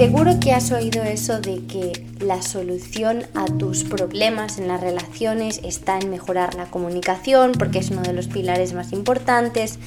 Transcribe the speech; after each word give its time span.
Seguro 0.00 0.40
que 0.40 0.54
has 0.54 0.72
oído 0.72 1.02
eso 1.02 1.42
de 1.42 1.66
que 1.66 2.06
la 2.20 2.40
solución 2.40 3.24
a 3.34 3.44
tus 3.44 3.84
problemas 3.84 4.58
en 4.58 4.66
las 4.66 4.80
relaciones 4.80 5.60
está 5.62 5.98
en 5.98 6.08
mejorar 6.08 6.54
la 6.54 6.70
comunicación 6.70 7.52
porque 7.52 7.80
es 7.80 7.90
uno 7.90 8.00
de 8.00 8.14
los 8.14 8.26
pilares 8.26 8.72
más 8.72 8.94
importantes. 8.94 9.78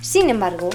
Sin 0.00 0.30
embargo, 0.30 0.68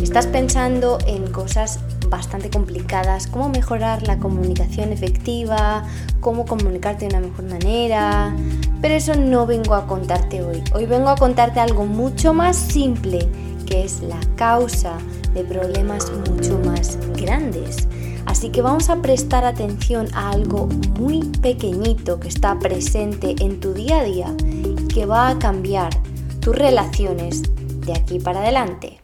estás 0.00 0.28
pensando 0.28 0.98
en 1.08 1.32
cosas 1.32 1.80
bastante 2.10 2.48
complicadas, 2.48 3.26
cómo 3.26 3.48
mejorar 3.48 4.06
la 4.06 4.20
comunicación 4.20 4.92
efectiva, 4.92 5.84
cómo 6.20 6.46
comunicarte 6.46 7.08
de 7.08 7.16
una 7.16 7.26
mejor 7.26 7.46
manera, 7.46 8.36
pero 8.80 8.94
eso 8.94 9.16
no 9.16 9.46
vengo 9.46 9.74
a 9.74 9.88
contarte 9.88 10.44
hoy. 10.44 10.62
Hoy 10.72 10.86
vengo 10.86 11.08
a 11.08 11.16
contarte 11.16 11.58
algo 11.58 11.86
mucho 11.86 12.34
más 12.34 12.56
simple, 12.56 13.28
que 13.66 13.82
es 13.82 14.00
la 14.00 14.20
causa 14.36 14.96
de 15.34 15.42
problemas 15.42 16.12
mucho 16.30 16.56
más 16.60 16.96
grandes. 17.16 17.88
Así 18.28 18.50
que 18.50 18.60
vamos 18.60 18.90
a 18.90 19.00
prestar 19.00 19.46
atención 19.46 20.06
a 20.14 20.28
algo 20.28 20.66
muy 20.98 21.24
pequeñito 21.40 22.20
que 22.20 22.28
está 22.28 22.58
presente 22.58 23.34
en 23.40 23.58
tu 23.58 23.72
día 23.72 24.00
a 24.00 24.04
día 24.04 24.34
y 24.42 24.86
que 24.86 25.06
va 25.06 25.30
a 25.30 25.38
cambiar 25.38 25.90
tus 26.38 26.54
relaciones 26.54 27.44
de 27.86 27.94
aquí 27.94 28.18
para 28.18 28.40
adelante. 28.40 29.00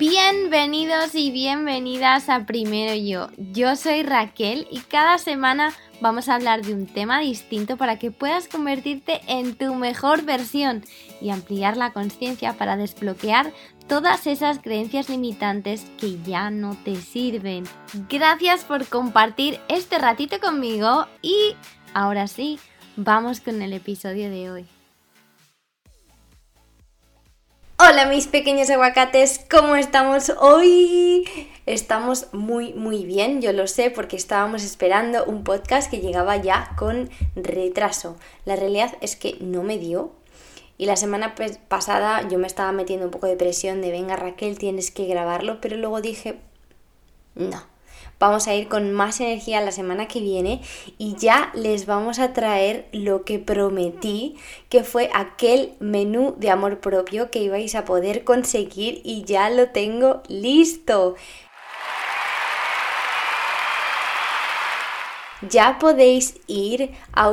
Bienvenidos 0.00 1.14
y 1.14 1.30
bienvenidas 1.30 2.28
a 2.28 2.44
Primero 2.44 2.94
Yo. 2.96 3.28
Yo 3.52 3.76
soy 3.76 4.02
Raquel 4.02 4.66
y 4.68 4.80
cada 4.80 5.16
semana 5.18 5.72
vamos 6.00 6.28
a 6.28 6.34
hablar 6.34 6.62
de 6.62 6.74
un 6.74 6.86
tema 6.86 7.20
distinto 7.20 7.76
para 7.76 8.00
que 8.00 8.10
puedas 8.10 8.48
convertirte 8.48 9.20
en 9.28 9.54
tu 9.54 9.74
mejor 9.76 10.22
versión 10.24 10.84
y 11.20 11.30
ampliar 11.30 11.76
la 11.76 11.92
conciencia 11.92 12.54
para 12.54 12.76
desbloquear 12.76 13.52
todas 13.92 14.26
esas 14.26 14.58
creencias 14.58 15.10
limitantes 15.10 15.84
que 16.00 16.16
ya 16.22 16.50
no 16.50 16.78
te 16.82 16.96
sirven. 16.96 17.64
Gracias 18.08 18.64
por 18.64 18.86
compartir 18.86 19.60
este 19.68 19.98
ratito 19.98 20.40
conmigo 20.40 21.06
y 21.20 21.54
ahora 21.92 22.26
sí, 22.26 22.58
vamos 22.96 23.42
con 23.42 23.60
el 23.60 23.74
episodio 23.74 24.30
de 24.30 24.50
hoy. 24.50 24.66
Hola 27.76 28.06
mis 28.06 28.28
pequeños 28.28 28.70
aguacates, 28.70 29.44
¿cómo 29.50 29.76
estamos 29.76 30.32
hoy? 30.40 31.28
Estamos 31.66 32.28
muy 32.32 32.72
muy 32.72 33.04
bien, 33.04 33.42
yo 33.42 33.52
lo 33.52 33.66
sé 33.66 33.90
porque 33.90 34.16
estábamos 34.16 34.64
esperando 34.64 35.26
un 35.26 35.44
podcast 35.44 35.90
que 35.90 36.00
llegaba 36.00 36.38
ya 36.38 36.70
con 36.78 37.10
retraso. 37.36 38.16
La 38.46 38.56
realidad 38.56 38.94
es 39.02 39.16
que 39.16 39.36
no 39.40 39.62
me 39.62 39.76
dio 39.76 40.21
y 40.82 40.86
la 40.86 40.96
semana 40.96 41.36
pasada 41.68 42.28
yo 42.28 42.40
me 42.40 42.48
estaba 42.48 42.72
metiendo 42.72 43.04
un 43.04 43.12
poco 43.12 43.28
de 43.28 43.36
presión 43.36 43.80
de 43.82 43.92
venga 43.92 44.16
Raquel, 44.16 44.58
tienes 44.58 44.90
que 44.90 45.06
grabarlo, 45.06 45.60
pero 45.60 45.76
luego 45.76 46.00
dije, 46.00 46.40
no, 47.36 47.62
vamos 48.18 48.48
a 48.48 48.54
ir 48.56 48.66
con 48.66 48.92
más 48.92 49.20
energía 49.20 49.60
la 49.60 49.70
semana 49.70 50.08
que 50.08 50.18
viene 50.18 50.60
y 50.98 51.14
ya 51.14 51.52
les 51.54 51.86
vamos 51.86 52.18
a 52.18 52.32
traer 52.32 52.88
lo 52.90 53.24
que 53.24 53.38
prometí, 53.38 54.34
que 54.68 54.82
fue 54.82 55.08
aquel 55.14 55.74
menú 55.78 56.34
de 56.38 56.50
amor 56.50 56.80
propio 56.80 57.30
que 57.30 57.38
ibais 57.38 57.76
a 57.76 57.84
poder 57.84 58.24
conseguir 58.24 59.02
y 59.04 59.22
ya 59.22 59.50
lo 59.50 59.68
tengo 59.68 60.24
listo. 60.26 61.14
Ya 65.48 65.78
podéis 65.78 66.40
ir 66.48 66.90
a 67.12 67.30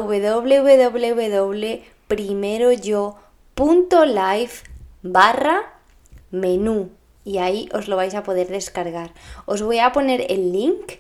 www.primeroyo.live 3.60 4.52
barra 5.04 5.74
menú 6.32 6.92
y 7.26 7.40
ahí 7.40 7.68
os 7.74 7.90
lo 7.90 7.98
vais 7.98 8.16
a 8.16 8.24
poder 8.24 8.48
descargar. 8.48 9.14
Os 9.46 9.62
voy 9.62 9.80
a 9.80 9.92
poner 9.92 10.26
el 10.30 10.54
link 10.54 10.94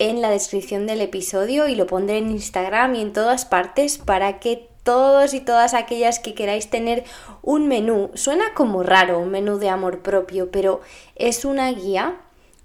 en 0.00 0.20
la 0.20 0.30
descripción 0.30 0.88
del 0.88 1.02
episodio 1.02 1.68
y 1.68 1.76
lo 1.76 1.86
pondré 1.86 2.18
en 2.18 2.30
Instagram 2.30 2.96
y 2.96 3.02
en 3.02 3.12
todas 3.12 3.44
partes 3.44 3.98
para 3.98 4.40
que 4.40 4.68
todos 4.82 5.34
y 5.34 5.40
todas 5.40 5.72
aquellas 5.72 6.18
que 6.18 6.34
queráis 6.34 6.68
tener 6.68 7.04
un 7.42 7.68
menú, 7.68 8.10
suena 8.14 8.54
como 8.54 8.82
raro, 8.82 9.20
un 9.20 9.30
menú 9.30 9.58
de 9.58 9.68
amor 9.68 10.00
propio, 10.00 10.50
pero 10.50 10.80
es 11.14 11.44
una 11.44 11.70
guía 11.70 12.16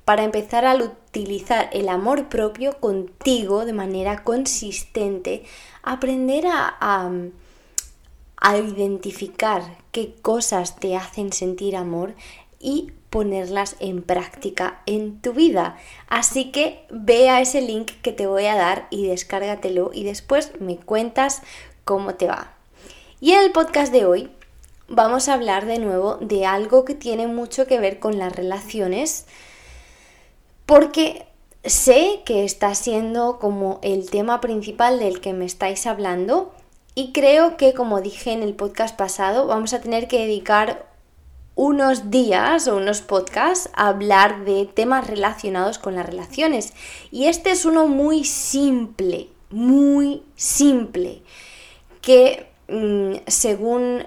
para 0.06 0.24
empezar 0.24 0.66
a 0.66 0.76
utilizar 0.76 1.70
el 1.72 1.90
amor 1.90 2.30
propio 2.30 2.80
contigo 2.80 3.66
de 3.66 3.74
manera 3.74 4.24
consistente, 4.24 5.44
aprender 5.84 6.48
a, 6.48 6.76
a, 6.80 7.12
a 8.38 8.58
identificar 8.58 9.78
qué 9.92 10.16
cosas 10.22 10.78
te 10.80 10.96
hacen 10.96 11.32
sentir 11.34 11.76
amor 11.76 12.16
y 12.60 12.92
ponerlas 13.10 13.76
en 13.80 14.02
práctica 14.02 14.82
en 14.86 15.22
tu 15.22 15.34
vida. 15.34 15.78
Así 16.08 16.52
que 16.52 16.86
ve 16.90 17.30
a 17.30 17.42
ese 17.42 17.62
link 17.62 17.92
que 18.02 18.12
te 18.12 18.28
voy 18.28 18.46
a 18.46 18.56
dar 18.56 18.88
y 18.90 19.08
descárgatelo 19.08 19.92
y 19.94 20.04
después 20.04 20.52
me 20.60 20.78
cuentas 20.78 21.42
cómo 21.86 22.16
te 22.16 22.28
va. 22.28 22.54
Y 23.22 23.32
en 23.32 23.42
el 23.42 23.52
podcast 23.52 23.94
de 23.94 24.06
hoy 24.06 24.30
vamos 24.88 25.30
a 25.30 25.34
hablar 25.34 25.66
de 25.66 25.80
nuevo 25.80 26.18
de 26.22 26.46
algo 26.46 26.86
que 26.86 26.94
tiene 26.94 27.28
mucho 27.28 27.66
que 27.68 27.80
ver 27.80 28.00
con 28.00 28.18
las 28.18 28.36
relaciones 28.36 29.26
porque 30.66 31.26
sé 31.64 32.22
que 32.26 32.44
está 32.44 32.76
siendo 32.76 33.40
como 33.40 33.80
el 33.82 34.10
tema 34.10 34.42
principal 34.42 35.00
del 35.00 35.22
que 35.22 35.34
me 35.34 35.46
estáis 35.46 35.88
hablando 35.88 36.54
y 36.96 37.12
creo 37.12 37.58
que 37.58 37.74
como 37.74 38.02
dije 38.02 38.32
en 38.32 38.42
el 38.42 38.56
podcast 38.56 38.96
pasado 38.96 39.48
vamos 39.48 39.74
a 39.74 39.82
tener 39.82 40.08
que 40.08 40.20
dedicar 40.20 40.88
unos 41.56 42.12
días 42.12 42.68
o 42.68 42.76
unos 42.76 43.02
podcasts 43.02 43.70
a 43.74 43.88
hablar 43.88 44.46
de 44.46 44.66
temas 44.66 45.08
relacionados 45.08 45.78
con 45.78 45.96
las 45.96 46.06
relaciones. 46.06 46.74
Y 47.12 47.28
este 47.28 47.52
es 47.52 47.66
uno 47.66 47.88
muy 47.88 48.26
simple, 48.26 49.30
muy 49.50 50.24
simple, 50.36 51.22
que 52.02 52.48
mm, 52.68 53.16
según 53.28 54.06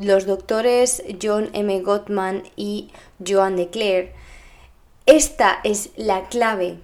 los 0.00 0.26
doctores 0.26 1.02
John 1.22 1.50
M. 1.52 1.80
Gottman 1.80 2.44
y 2.56 2.88
Joan 3.26 3.56
de 3.56 3.68
Clare, 3.68 4.14
esta 5.04 5.60
es 5.64 5.90
la 5.96 6.28
clave 6.28 6.78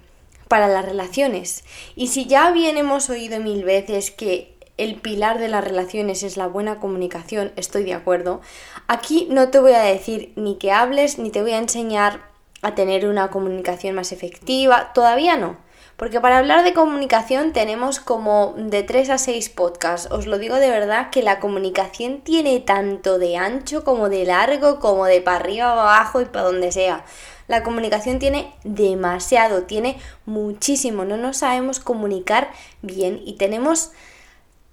para 0.47 0.67
las 0.67 0.85
relaciones. 0.85 1.63
Y 1.95 2.07
si 2.07 2.25
ya 2.25 2.51
bien 2.51 2.77
hemos 2.77 3.09
oído 3.09 3.39
mil 3.39 3.63
veces 3.63 4.11
que 4.11 4.54
el 4.77 4.95
pilar 4.95 5.39
de 5.39 5.47
las 5.47 5.63
relaciones 5.63 6.23
es 6.23 6.37
la 6.37 6.47
buena 6.47 6.79
comunicación, 6.79 7.51
estoy 7.55 7.83
de 7.83 7.93
acuerdo. 7.93 8.41
Aquí 8.87 9.27
no 9.29 9.49
te 9.49 9.59
voy 9.59 9.73
a 9.73 9.81
decir 9.81 10.33
ni 10.35 10.55
que 10.55 10.71
hables, 10.71 11.17
ni 11.17 11.29
te 11.29 11.41
voy 11.41 11.51
a 11.51 11.59
enseñar 11.59 12.21
a 12.61 12.75
tener 12.75 13.07
una 13.07 13.29
comunicación 13.29 13.95
más 13.95 14.11
efectiva, 14.11 14.91
todavía 14.93 15.37
no. 15.37 15.57
Porque 15.97 16.19
para 16.19 16.39
hablar 16.39 16.65
de 16.65 16.73
comunicación 16.73 17.53
tenemos 17.53 18.01
como 18.01 18.53
de 18.57 18.83
3 18.83 19.11
a 19.11 19.17
6 19.17 19.49
podcasts. 19.49 20.11
Os 20.11 20.27
lo 20.27 20.37
digo 20.39 20.55
de 20.55 20.69
verdad 20.69 21.09
que 21.09 21.23
la 21.23 21.39
comunicación 21.39 22.19
tiene 22.19 22.59
tanto 22.59 23.17
de 23.17 23.37
ancho 23.37 23.85
como 23.85 24.09
de 24.09 24.25
largo, 24.25 24.81
como 24.81 25.05
de 25.05 25.21
para 25.21 25.37
arriba, 25.37 25.71
abajo 25.71 26.19
y 26.19 26.25
para 26.25 26.45
donde 26.45 26.73
sea. 26.73 27.05
La 27.47 27.63
comunicación 27.63 28.19
tiene 28.19 28.53
demasiado, 28.65 29.63
tiene 29.63 29.97
muchísimo. 30.25 31.05
No 31.05 31.15
nos 31.15 31.37
sabemos 31.37 31.79
comunicar 31.79 32.51
bien 32.81 33.21
y 33.23 33.37
tenemos 33.37 33.91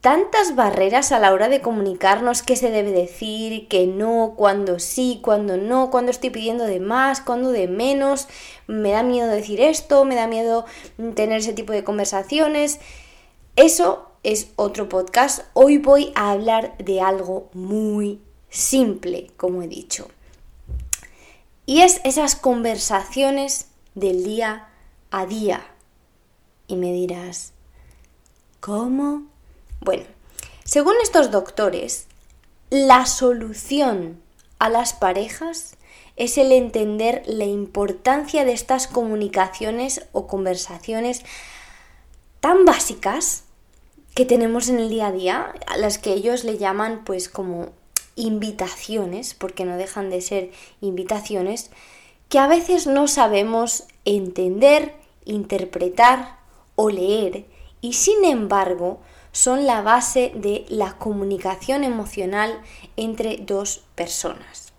tantas 0.03 0.57
barreras 0.57 1.13
a 1.13 1.21
la 1.21 1.33
hora 1.33 1.49
de 1.49 1.61
comunicarnos 1.61 2.43
qué 2.43 2.57
se 2.57 2.73
debe 2.73 2.91
decir, 2.91 3.69
qué 3.69 3.87
no, 3.87 4.35
cuándo 4.37 4.81
sí, 4.81 5.21
cuándo 5.23 5.57
no, 5.57 5.93
cuándo 5.93 6.11
estoy 6.11 6.31
pidiendo 6.31 6.65
de 6.65 6.81
más, 6.81 7.21
cuándo 7.21 7.53
de 7.53 7.69
menos, 7.69 8.27
me 8.67 8.91
da 8.91 9.05
miedo 9.05 9.29
decir 9.29 9.61
esto, 9.61 10.05
me 10.05 10.17
da 10.17 10.27
miedo 10.27 10.67
tener 11.15 11.39
ese 11.39 11.53
tipo 11.53 11.73
de 11.73 11.85
conversaciones. 11.85 12.81
Eso 13.55 14.11
es 14.25 14.49
otro 14.57 14.89
podcast. 14.89 15.45
Hoy 15.53 15.79
voy 15.79 16.13
a 16.17 16.33
hablar 16.33 16.77
de 16.79 17.01
algo 17.01 17.49
muy 17.53 18.21
simple, 18.51 19.31
como 19.37 19.63
he 19.63 19.69
dicho. 19.69 20.09
Y 21.65 21.83
es 21.83 22.01
esas 22.03 22.35
conversaciones 22.35 23.69
del 23.95 24.25
día 24.25 24.67
a 25.13 25.27
día. 25.27 25.65
Y 26.67 26.75
me 26.75 26.93
dirás, 26.93 27.53
¿cómo? 28.59 29.32
Bueno, 29.85 30.05
según 30.63 30.95
estos 31.03 31.33
doctores, 31.33 32.07
la 32.71 33.05
solución 33.05 34.23
a 34.61 34.69
las 34.69 34.93
parejas 34.93 35.75
es 36.15 36.39
el 36.39 36.53
entender 36.53 37.25
la 37.27 37.47
importancia 37.47 38.45
de 38.45 38.53
estas 38.53 38.87
comunicaciones 38.87 40.07
o 40.13 40.29
conversaciones 40.29 41.25
tan 42.39 42.65
básicas 42.65 43.43
que 44.15 44.25
tenemos 44.25 44.69
en 44.69 44.79
el 44.79 44.89
día 44.89 45.09
a 45.09 45.13
día, 45.13 45.53
a 45.67 45.77
las 45.79 45.99
que 45.99 46.13
ellos 46.13 46.45
le 46.45 46.59
llaman 46.59 47.03
pues 47.05 47.29
como 47.29 47.71
invitaciones, 48.15 49.35
porque 49.35 49.65
no 49.65 49.77
dejan 49.77 50.11
de 50.11 50.21
ser 50.21 50.53
invitaciones, 50.81 51.73
que 52.29 52.39
a 52.39 52.47
veces 52.47 52.87
no 52.87 53.09
sabemos 53.09 53.89
entender, 54.05 54.95
interpretar 55.25 56.39
o 56.77 56.89
leer. 56.89 57.47
Y 57.81 57.95
sin 57.95 58.25
embargo 58.25 59.01
son 59.33 59.67
la 59.67 59.83
base 59.83 60.33
de 60.35 60.65
la 60.69 60.93
comunicación 60.99 61.85
emocional 61.85 62.61
entre 62.97 63.39
dos 63.39 63.85
personas. 63.95 64.73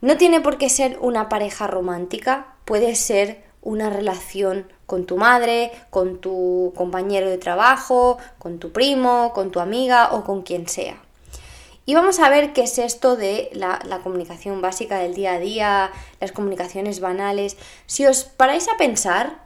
No 0.00 0.16
tiene 0.16 0.40
por 0.40 0.58
qué 0.58 0.68
ser 0.68 0.98
una 1.00 1.28
pareja 1.28 1.66
romántica, 1.66 2.54
puede 2.64 2.94
ser 2.94 3.42
una 3.62 3.90
relación 3.90 4.70
con 4.86 5.06
tu 5.06 5.16
madre, 5.16 5.72
con 5.90 6.18
tu 6.18 6.72
compañero 6.76 7.28
de 7.28 7.38
trabajo, 7.38 8.18
con 8.38 8.58
tu 8.58 8.70
primo, 8.70 9.32
con 9.34 9.50
tu 9.50 9.60
amiga 9.60 10.10
o 10.12 10.22
con 10.24 10.42
quien 10.42 10.68
sea. 10.68 11.02
Y 11.84 11.94
vamos 11.94 12.20
a 12.20 12.28
ver 12.28 12.52
qué 12.52 12.64
es 12.64 12.78
esto 12.78 13.16
de 13.16 13.48
la, 13.54 13.78
comunicación 14.02 14.60
básica 14.60 14.98
del 14.98 15.14
día 15.14 15.32
a 15.32 15.38
día, 15.38 15.90
las 16.20 16.32
comunicaciones 16.32 17.00
banales. 17.00 17.56
Si 17.86 18.04
os 18.04 18.24
paráis 18.24 18.68
a 18.68 18.76
pensar, 18.76 19.38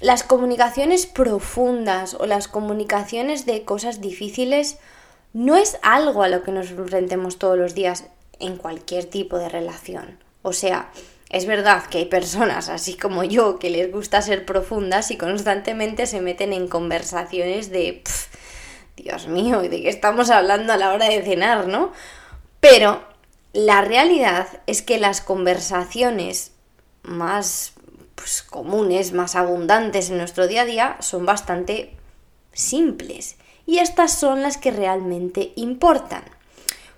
las 0.00 0.22
comunicaciones 0.22 1.06
profundas 1.06 2.14
o 2.14 2.26
las 2.26 2.48
comunicaciones 2.48 3.46
de 3.46 3.64
cosas 3.64 4.00
difíciles 4.00 4.78
no 5.32 5.56
es 5.56 5.78
algo 5.82 6.22
a 6.22 6.28
lo 6.28 6.42
que 6.42 6.52
nos 6.52 6.70
enfrentemos 6.70 7.38
todos 7.38 7.58
los 7.58 7.74
días 7.74 8.04
en 8.38 8.56
cualquier 8.56 9.06
tipo 9.06 9.38
de 9.38 9.48
relación. 9.48 10.18
O 10.42 10.52
sea, 10.52 10.90
es 11.30 11.46
verdad 11.46 11.84
que 11.86 11.98
hay 11.98 12.04
personas 12.04 12.68
así 12.68 12.96
como 12.96 13.24
yo 13.24 13.58
que 13.58 13.70
les 13.70 13.90
gusta 13.90 14.22
ser 14.22 14.44
profundas 14.44 15.10
y 15.10 15.16
constantemente 15.16 16.06
se 16.06 16.20
meten 16.20 16.52
en 16.52 16.68
conversaciones 16.68 17.70
de... 17.70 18.02
Dios 18.96 19.28
mío, 19.28 19.60
¿de 19.60 19.82
qué 19.82 19.90
estamos 19.90 20.30
hablando 20.30 20.72
a 20.72 20.78
la 20.78 20.94
hora 20.94 21.08
de 21.10 21.22
cenar, 21.22 21.68
no? 21.68 21.92
Pero 22.60 23.02
la 23.52 23.82
realidad 23.82 24.48
es 24.66 24.80
que 24.80 24.98
las 24.98 25.20
conversaciones 25.20 26.52
más 27.02 27.72
pues, 28.16 28.42
comunes, 28.42 29.12
más 29.12 29.36
abundantes 29.36 30.10
en 30.10 30.18
nuestro 30.18 30.48
día 30.48 30.62
a 30.62 30.64
día 30.64 30.96
son 31.00 31.24
bastante 31.24 31.94
simples. 32.52 33.36
Y 33.66 33.78
estas 33.78 34.12
son 34.18 34.42
las 34.42 34.56
que 34.56 34.72
realmente 34.72 35.52
importan. 35.54 36.24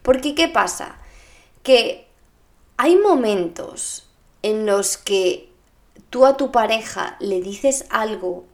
Porque 0.02 0.34
¿qué 0.34 0.48
pasa? 0.48 0.96
Que 1.62 2.06
hay 2.78 2.96
momentos 2.96 4.08
en 4.42 4.64
los 4.64 4.96
que 4.96 5.50
tú 6.08 6.24
a 6.24 6.38
tu 6.38 6.50
pareja 6.50 7.16
le 7.20 7.42
dices 7.42 7.84
algo 7.90 8.46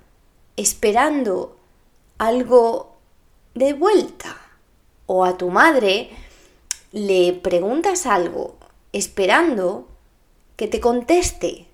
esperando 0.57 1.57
algo 2.19 2.97
de 3.55 3.73
vuelta. 3.73 4.37
O 5.07 5.25
a 5.25 5.37
tu 5.37 5.51
madre 5.51 6.11
le 6.93 7.35
preguntas 7.35 8.07
algo 8.07 8.57
esperando 8.93 9.87
que 10.57 10.67
te 10.67 10.81
conteste 10.81 11.69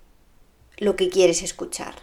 lo 0.81 0.97
que 0.97 1.09
quieres 1.09 1.43
escuchar. 1.43 1.95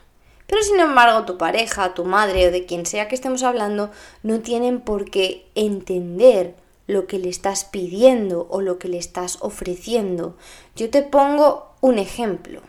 Pero 0.47 0.61
sin 0.63 0.79
embargo 0.79 1.25
tu 1.25 1.37
pareja, 1.37 1.93
tu 1.93 2.05
madre 2.05 2.47
o 2.47 2.51
de 2.51 2.65
quien 2.65 2.85
sea 2.85 3.09
que 3.09 3.15
estemos 3.15 3.43
hablando 3.43 3.91
no 4.23 4.39
tienen 4.39 4.79
por 4.79 5.11
qué 5.11 5.45
entender 5.55 6.55
lo 6.87 7.05
que 7.05 7.19
le 7.19 7.27
estás 7.27 7.65
pidiendo 7.65 8.47
o 8.49 8.61
lo 8.61 8.79
que 8.79 8.87
le 8.87 8.97
estás 8.97 9.39
ofreciendo. 9.41 10.37
Yo 10.77 10.89
te 10.89 11.01
pongo 11.01 11.67
un 11.81 11.99
ejemplo. 11.99 12.61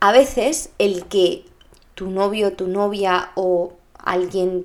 A 0.00 0.12
veces 0.12 0.70
el 0.78 1.04
que 1.04 1.44
tu 1.94 2.08
novio, 2.08 2.54
tu 2.54 2.66
novia 2.66 3.32
o 3.34 3.74
alguien 3.98 4.64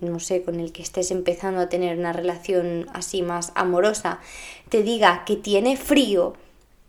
no 0.00 0.20
sé, 0.20 0.42
con 0.42 0.60
el 0.60 0.72
que 0.72 0.82
estés 0.82 1.10
empezando 1.10 1.60
a 1.60 1.68
tener 1.68 1.98
una 1.98 2.12
relación 2.12 2.86
así 2.92 3.22
más 3.22 3.52
amorosa, 3.54 4.20
te 4.68 4.82
diga 4.82 5.24
que 5.24 5.36
tiene 5.36 5.76
frío, 5.76 6.34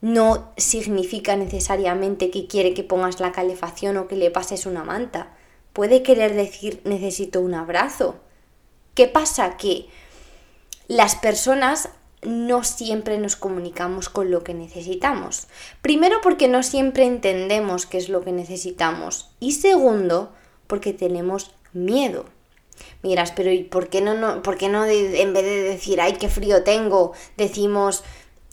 no 0.02 0.52
significa 0.58 1.36
necesariamente 1.36 2.30
que 2.30 2.48
quiere 2.48 2.74
que 2.74 2.84
pongas 2.84 3.20
la 3.20 3.32
calefacción 3.32 3.98
o 3.98 4.08
que 4.08 4.16
le 4.16 4.32
pases 4.32 4.66
una 4.66 4.84
manta. 4.84 5.36
Puede 5.74 6.04
querer 6.04 6.34
decir 6.36 6.82
necesito 6.84 7.42
un 7.42 7.54
abrazo. 7.54 8.16
¿Qué 8.94 9.08
pasa? 9.08 9.58
Que 9.58 9.88
las 10.88 11.16
personas 11.16 11.90
no 12.24 12.64
siempre 12.64 13.18
nos 13.18 13.36
comunicamos 13.36 14.10
con 14.10 14.32
lo 14.32 14.44
que 14.44 14.54
necesitamos. 14.54 15.48
Primero 15.82 16.18
porque 16.22 16.48
no 16.48 16.64
siempre 16.64 17.06
entendemos 17.06 17.86
qué 17.86 17.98
es 17.98 18.10
lo 18.10 18.22
que 18.22 18.32
necesitamos. 18.32 19.30
Y 19.40 19.54
segundo 19.54 20.34
porque 20.68 20.94
tenemos 20.94 21.52
miedo. 21.74 22.26
Miras, 23.02 23.32
pero 23.32 23.52
¿y 23.52 23.64
por 23.64 23.90
qué 23.90 24.02
no, 24.02 24.14
no, 24.14 24.42
por 24.44 24.58
qué 24.58 24.70
no 24.70 24.86
en 24.86 25.34
vez 25.34 25.44
de 25.44 25.62
decir, 25.64 26.00
ay, 26.02 26.14
qué 26.14 26.30
frío 26.30 26.64
tengo, 26.64 27.14
decimos, 27.36 28.04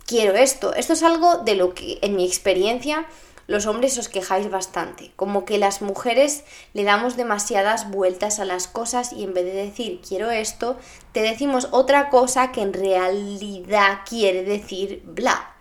quiero 0.07 0.35
esto? 0.35 0.75
Esto 0.75 0.93
es 0.93 1.03
algo 1.03 1.39
de 1.39 1.55
lo 1.55 1.75
que, 1.75 1.99
en 2.03 2.17
mi 2.17 2.27
experiencia, 2.27 3.07
los 3.47 3.67
hombres 3.67 3.99
os 3.99 4.09
quejáis 4.09 4.51
bastante, 4.51 5.13
como 5.17 5.45
que 5.45 5.59
las 5.59 5.83
mujeres 5.83 6.45
le 6.73 6.85
damos 6.85 7.17
demasiadas 7.17 7.91
vueltas 7.91 8.41
a 8.41 8.45
las 8.45 8.69
cosas 8.69 9.13
y 9.13 9.25
en 9.25 9.35
vez 9.35 9.45
de 9.45 9.53
decir 9.53 10.01
quiero 10.07 10.31
esto, 10.31 10.79
te 11.13 11.21
decimos 11.21 11.69
otra 11.71 12.09
cosa 12.09 12.53
que 12.53 12.63
en 12.63 12.73
realidad 12.73 14.01
quiere 14.09 14.45
decir 14.45 15.03
bla. 15.05 15.55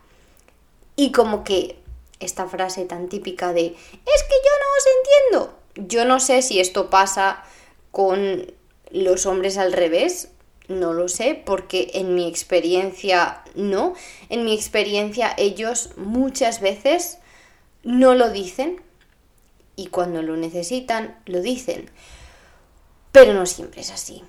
Y 0.96 1.12
como 1.12 1.44
que 1.44 1.80
esta 2.20 2.48
frase 2.48 2.86
tan 2.86 3.10
típica 3.10 3.52
de 3.52 3.66
es 3.66 4.24
que 4.24 4.36
yo 4.46 4.52
no 4.62 4.70
os 4.78 4.86
entiendo. 4.98 5.60
Yo 5.90 6.06
no 6.06 6.20
sé 6.20 6.42
si 6.42 6.60
esto 6.60 6.90
pasa 6.90 7.44
con 7.92 8.54
los 8.92 9.26
hombres 9.26 9.58
al 9.58 9.74
revés, 9.74 10.30
no 10.68 10.94
lo 10.94 11.08
sé, 11.08 11.42
porque 11.46 11.92
en 11.96 12.16
mi 12.16 12.28
experiencia 12.28 13.44
no. 13.56 13.94
En 14.30 14.46
mi 14.46 14.54
experiencia 14.54 15.34
ellos 15.38 15.92
muchas 15.98 16.62
veces 16.62 17.20
no 17.84 18.16
lo 18.16 18.30
dicen 18.30 18.82
y 19.76 19.88
cuando 19.88 20.22
lo 20.22 20.38
necesitan 20.38 21.18
lo 21.26 21.42
dicen. 21.42 21.90
Pero 23.12 23.34
no 23.34 23.46
siempre 23.46 23.82
es 23.82 23.92
así. 23.92 24.24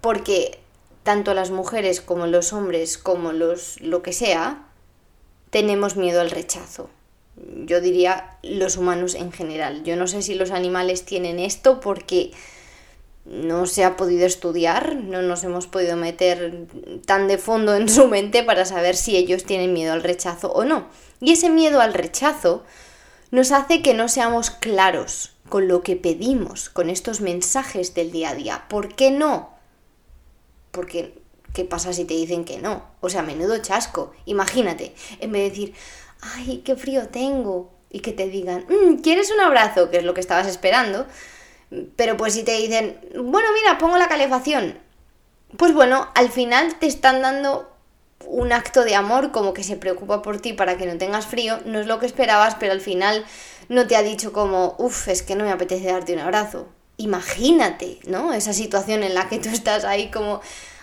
Porque 0.00 0.60
tanto 1.02 1.32
las 1.34 1.50
mujeres 1.50 2.00
como 2.00 2.26
los 2.26 2.52
hombres, 2.52 2.98
como 2.98 3.32
los 3.32 3.80
lo 3.80 4.02
que 4.02 4.12
sea, 4.12 4.66
tenemos 5.50 5.96
miedo 5.96 6.20
al 6.20 6.30
rechazo. 6.30 6.90
Yo 7.64 7.80
diría 7.80 8.36
los 8.42 8.76
humanos 8.76 9.14
en 9.14 9.32
general. 9.32 9.84
Yo 9.84 9.96
no 9.96 10.06
sé 10.06 10.22
si 10.22 10.34
los 10.34 10.50
animales 10.50 11.04
tienen 11.04 11.38
esto 11.38 11.80
porque 11.80 12.32
no 13.28 13.66
se 13.66 13.84
ha 13.84 13.96
podido 13.96 14.26
estudiar, 14.26 14.96
no 14.96 15.20
nos 15.22 15.44
hemos 15.44 15.66
podido 15.66 15.96
meter 15.96 16.66
tan 17.04 17.28
de 17.28 17.38
fondo 17.38 17.74
en 17.74 17.88
su 17.88 18.08
mente 18.08 18.42
para 18.42 18.64
saber 18.64 18.96
si 18.96 19.16
ellos 19.16 19.44
tienen 19.44 19.72
miedo 19.72 19.92
al 19.92 20.02
rechazo 20.02 20.50
o 20.52 20.64
no. 20.64 20.88
Y 21.20 21.32
ese 21.32 21.50
miedo 21.50 21.80
al 21.80 21.94
rechazo 21.94 22.64
nos 23.30 23.52
hace 23.52 23.82
que 23.82 23.92
no 23.92 24.08
seamos 24.08 24.50
claros 24.50 25.32
con 25.48 25.68
lo 25.68 25.82
que 25.82 25.96
pedimos, 25.96 26.70
con 26.70 26.88
estos 26.88 27.20
mensajes 27.20 27.94
del 27.94 28.12
día 28.12 28.30
a 28.30 28.34
día. 28.34 28.64
¿Por 28.68 28.94
qué 28.94 29.10
no? 29.10 29.50
Porque, 30.70 31.18
¿qué 31.52 31.64
pasa 31.64 31.92
si 31.92 32.04
te 32.04 32.14
dicen 32.14 32.44
que 32.44 32.58
no? 32.58 32.84
O 33.00 33.10
sea, 33.10 33.22
menudo 33.22 33.58
chasco. 33.58 34.12
Imagínate, 34.24 34.94
en 35.20 35.32
vez 35.32 35.42
de 35.42 35.48
decir, 35.50 35.74
ay, 36.20 36.62
qué 36.64 36.76
frío 36.76 37.08
tengo, 37.08 37.72
y 37.90 38.00
que 38.00 38.12
te 38.12 38.28
digan, 38.28 38.66
mm, 38.68 38.96
¿quieres 38.96 39.30
un 39.30 39.40
abrazo? 39.40 39.90
Que 39.90 39.98
es 39.98 40.04
lo 40.04 40.14
que 40.14 40.20
estabas 40.20 40.46
esperando 40.46 41.06
pero 41.96 42.16
pues 42.16 42.34
si 42.34 42.42
te 42.42 42.52
dicen, 42.52 42.98
bueno, 43.14 43.48
mira, 43.54 43.78
pongo 43.78 43.98
la 43.98 44.08
calefacción. 44.08 44.78
Pues 45.56 45.72
bueno, 45.72 46.08
al 46.14 46.30
final 46.30 46.78
te 46.78 46.86
están 46.86 47.22
dando 47.22 47.70
un 48.26 48.52
acto 48.52 48.84
de 48.84 48.94
amor 48.94 49.30
como 49.30 49.54
que 49.54 49.64
se 49.64 49.76
preocupa 49.76 50.22
por 50.22 50.40
ti 50.40 50.52
para 50.52 50.76
que 50.76 50.86
no 50.86 50.98
tengas 50.98 51.26
frío. 51.26 51.58
No 51.64 51.78
es 51.78 51.86
lo 51.86 51.98
que 51.98 52.06
esperabas, 52.06 52.56
pero 52.56 52.72
al 52.72 52.80
final 52.80 53.24
no 53.68 53.86
te 53.86 53.96
ha 53.96 54.02
dicho 54.02 54.32
como, 54.32 54.74
uff, 54.78 55.08
es 55.08 55.22
que 55.22 55.36
no 55.36 55.44
me 55.44 55.52
apetece 55.52 55.86
darte 55.86 56.14
un 56.14 56.20
abrazo. 56.20 56.68
Imagínate, 56.96 57.98
¿no? 58.06 58.32
Esa 58.32 58.52
situación 58.52 59.02
en 59.02 59.14
la 59.14 59.28
que 59.28 59.38
tú 59.38 59.48
estás 59.50 59.84
ahí 59.84 60.10
como, 60.10 60.40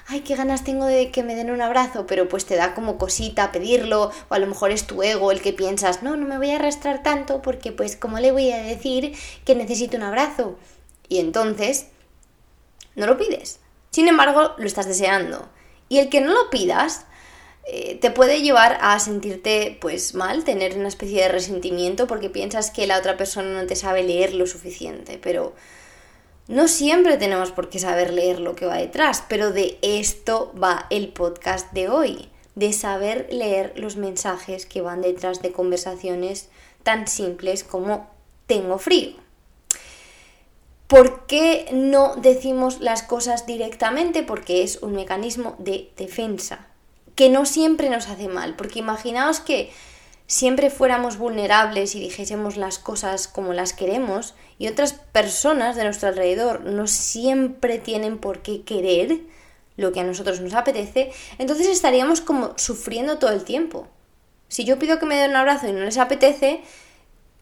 ay, 0.07 0.21
qué 0.21 0.35
ganas 0.35 0.63
tengo 0.63 0.85
de 0.85 1.11
que 1.11 1.23
me 1.23 1.35
den 1.35 1.51
un 1.51 1.61
abrazo, 1.61 2.05
pero 2.07 2.29
pues 2.29 2.45
te 2.45 2.55
da 2.55 2.73
como 2.73 2.97
cosita 2.97 3.51
pedirlo, 3.51 4.11
o 4.29 4.33
a 4.33 4.39
lo 4.39 4.47
mejor 4.47 4.71
es 4.71 4.87
tu 4.87 5.01
ego 5.03 5.31
el 5.31 5.41
que 5.41 5.51
piensas, 5.51 6.03
no, 6.03 6.15
no 6.15 6.25
me 6.25 6.37
voy 6.37 6.51
a 6.51 6.55
arrastrar 6.55 7.03
tanto 7.03 7.41
porque 7.41 7.71
pues 7.71 7.95
como 7.95 8.19
le 8.19 8.31
voy 8.31 8.51
a 8.51 8.57
decir 8.57 9.13
que 9.43 9.55
necesito 9.55 9.97
un 9.97 10.03
abrazo. 10.03 10.57
Y 11.09 11.19
entonces, 11.19 11.87
no 12.95 13.05
lo 13.05 13.17
pides. 13.17 13.59
Sin 13.91 14.07
embargo, 14.07 14.53
lo 14.57 14.65
estás 14.65 14.87
deseando. 14.87 15.47
Y 15.89 15.99
el 15.99 16.09
que 16.09 16.21
no 16.21 16.33
lo 16.33 16.49
pidas 16.49 17.05
eh, 17.67 17.97
te 17.99 18.11
puede 18.11 18.41
llevar 18.41 18.77
a 18.81 18.99
sentirte 18.99 19.77
pues 19.81 20.13
mal, 20.13 20.43
tener 20.43 20.77
una 20.77 20.87
especie 20.87 21.21
de 21.21 21.29
resentimiento 21.29 22.05
porque 22.05 22.29
piensas 22.29 22.69
que 22.69 22.87
la 22.87 22.97
otra 22.97 23.17
persona 23.17 23.61
no 23.61 23.67
te 23.67 23.75
sabe 23.75 24.03
leer 24.03 24.33
lo 24.33 24.47
suficiente. 24.47 25.19
Pero 25.21 25.53
no 26.47 26.67
siempre 26.67 27.17
tenemos 27.17 27.51
por 27.51 27.69
qué 27.69 27.79
saber 27.79 28.13
leer 28.13 28.39
lo 28.39 28.55
que 28.55 28.67
va 28.67 28.77
detrás, 28.77 29.23
pero 29.27 29.51
de 29.51 29.79
esto 29.81 30.53
va 30.61 30.85
el 30.91 31.09
podcast 31.09 31.71
de 31.73 31.89
hoy, 31.89 32.29
de 32.53 32.71
saber 32.71 33.27
leer 33.31 33.73
los 33.77 33.95
mensajes 33.95 34.67
que 34.67 34.81
van 34.81 35.01
detrás 35.01 35.41
de 35.41 35.51
conversaciones 35.51 36.49
tan 36.83 37.07
simples 37.07 37.63
como 37.63 38.11
tengo 38.45 38.77
frío. 38.77 39.24
¿Por 40.87 41.25
qué 41.25 41.67
no 41.73 42.15
decimos 42.15 42.79
las 42.79 43.01
cosas 43.01 43.47
directamente? 43.47 44.21
Porque 44.21 44.61
es 44.61 44.77
un 44.83 44.93
mecanismo 44.93 45.55
de 45.57 45.91
defensa, 45.97 46.67
que 47.15 47.29
no 47.29 47.45
siempre 47.45 47.89
nos 47.89 48.07
hace 48.07 48.27
mal, 48.27 48.55
porque 48.55 48.79
imaginaos 48.79 49.39
que 49.39 49.71
siempre 50.27 50.69
fuéramos 50.69 51.17
vulnerables 51.17 51.95
y 51.95 51.99
dijésemos 51.99 52.55
las 52.55 52.77
cosas 52.77 53.27
como 53.27 53.53
las 53.53 53.73
queremos 53.73 54.35
y 54.59 54.67
otras 54.67 54.93
personas 54.93 55.75
de 55.75 55.83
nuestro 55.83 56.09
alrededor 56.09 56.61
no 56.61 56.87
siempre 56.87 57.79
tienen 57.79 58.17
por 58.17 58.41
qué 58.41 58.63
querer 58.63 59.19
lo 59.77 59.91
que 59.91 59.99
a 59.99 60.03
nosotros 60.03 60.39
nos 60.39 60.53
apetece, 60.53 61.11
entonces 61.37 61.67
estaríamos 61.67 62.21
como 62.21 62.53
sufriendo 62.57 63.17
todo 63.17 63.31
el 63.31 63.43
tiempo. 63.43 63.87
Si 64.47 64.63
yo 64.63 64.79
pido 64.79 64.99
que 64.99 65.05
me 65.05 65.17
den 65.17 65.31
un 65.31 65.35
abrazo 65.35 65.67
y 65.67 65.73
no 65.73 65.79
les 65.79 65.97
apetece, 65.97 66.61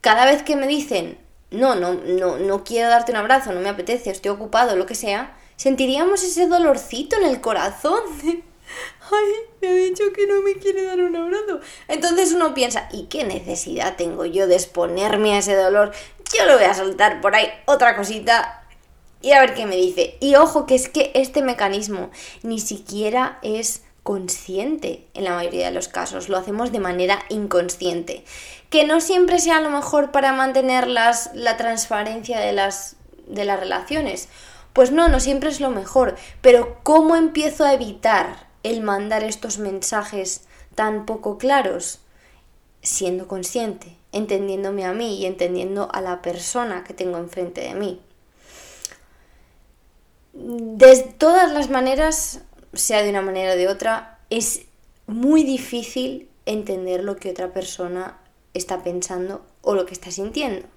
cada 0.01 0.25
vez 0.25 0.43
que 0.43 0.55
me 0.55 0.67
dicen, 0.67 1.17
no, 1.53 1.75
no, 1.75 1.93
no, 1.93 2.38
no 2.38 2.63
quiero 2.63 2.89
darte 2.89 3.12
un 3.12 3.17
abrazo, 3.17 3.51
no 3.53 3.62
me 3.62 3.69
apetece, 3.69 4.10
estoy 4.10 4.31
ocupado, 4.31 4.75
lo 4.75 4.86
que 4.86 4.95
sea, 4.95 5.38
sentiríamos 5.55 6.24
ese 6.24 6.48
dolorcito 6.48 7.15
en 7.15 7.24
el 7.24 7.39
corazón. 7.41 8.01
Ay, 8.24 9.31
me 9.62 9.67
ha 9.67 9.74
dicho 9.74 10.03
que 10.15 10.25
no 10.25 10.41
me 10.41 10.55
quiere 10.55 10.83
dar 10.83 11.00
un 11.00 11.15
abrazo. 11.15 11.60
Entonces 11.88 12.33
uno 12.33 12.53
piensa, 12.53 12.89
¿y 12.91 13.03
qué 13.03 13.24
necesidad 13.24 13.95
tengo 13.95 14.25
yo 14.25 14.48
de 14.48 14.55
exponerme 14.55 15.36
a 15.36 15.39
ese 15.39 15.55
dolor? 15.55 15.91
Yo 16.36 16.45
lo 16.45 16.55
voy 16.55 16.65
a 16.65 16.74
soltar 16.74 17.22
por 17.22 17.36
ahí 17.36 17.48
otra 17.65 17.95
cosita 17.95 18.63
y 19.22 19.31
a 19.31 19.39
ver 19.39 19.53
qué 19.53 19.67
me 19.67 19.75
dice. 19.75 20.17
Y 20.19 20.36
ojo, 20.36 20.65
que 20.65 20.75
es 20.75 20.89
que 20.89 21.12
este 21.13 21.43
mecanismo 21.43 22.10
ni 22.41 22.60
siquiera 22.60 23.38
es 23.43 23.83
consciente 24.03 25.07
en 25.13 25.24
la 25.24 25.36
mayoría 25.36 25.67
de 25.67 25.72
los 25.72 25.88
casos, 25.88 26.27
lo 26.27 26.38
hacemos 26.38 26.72
de 26.72 26.79
manera 26.79 27.19
inconsciente. 27.29 28.25
Que 28.74 28.86
no 28.86 29.01
siempre 29.01 29.38
sea 29.38 29.62
lo 29.62 29.70
mejor 29.70 30.10
para 30.10 30.34
mantener 30.34 30.88
las, 30.88 31.30
la 31.36 31.58
transparencia 31.58 32.39
de 32.39 32.53
las, 32.53 32.96
de 33.27 33.46
las 33.46 33.60
relaciones. 33.60 34.30
Pues 34.74 34.92
no, 34.92 35.10
no 35.10 35.20
siempre 35.20 35.51
es 35.51 35.60
lo 35.60 35.70
mejor. 35.70 36.15
Pero 36.42 36.80
¿cómo 36.82 37.15
empiezo 37.15 37.65
a 37.65 37.74
evitar 37.75 38.48
el 38.63 38.82
mandar 38.82 39.24
estos 39.24 39.60
mensajes 39.60 40.46
tan 40.74 41.06
poco 41.06 41.38
claros? 41.38 42.00
Siendo 42.82 43.27
consciente, 43.27 43.96
entendiéndome 44.12 44.86
a 44.86 44.94
mí 44.94 45.20
y 45.20 45.27
entendiendo 45.27 45.88
a 45.94 46.01
la 46.01 46.24
persona 46.24 46.84
que 46.84 46.96
tengo 46.96 47.20
enfrente 47.20 47.62
de 47.62 47.75
mí. 47.75 48.01
De 50.34 50.98
todas 51.20 51.51
las 51.51 51.70
maneras, 51.70 52.42
sea 52.74 53.03
de 53.03 53.12
una 53.12 53.22
manera 53.22 53.53
o 53.53 53.56
de 53.56 53.68
otra, 53.68 54.18
es 54.32 54.63
muy 55.06 55.44
difícil 55.44 56.27
entender 56.48 57.03
lo 57.03 57.18
que 57.18 57.30
otra 57.30 57.53
persona 57.53 58.18
está 58.53 58.83
pensando 58.83 59.41
o 59.62 59.75
lo 59.75 59.86
que 59.86 59.93
está 59.93 60.12
sintiendo. 60.12 60.67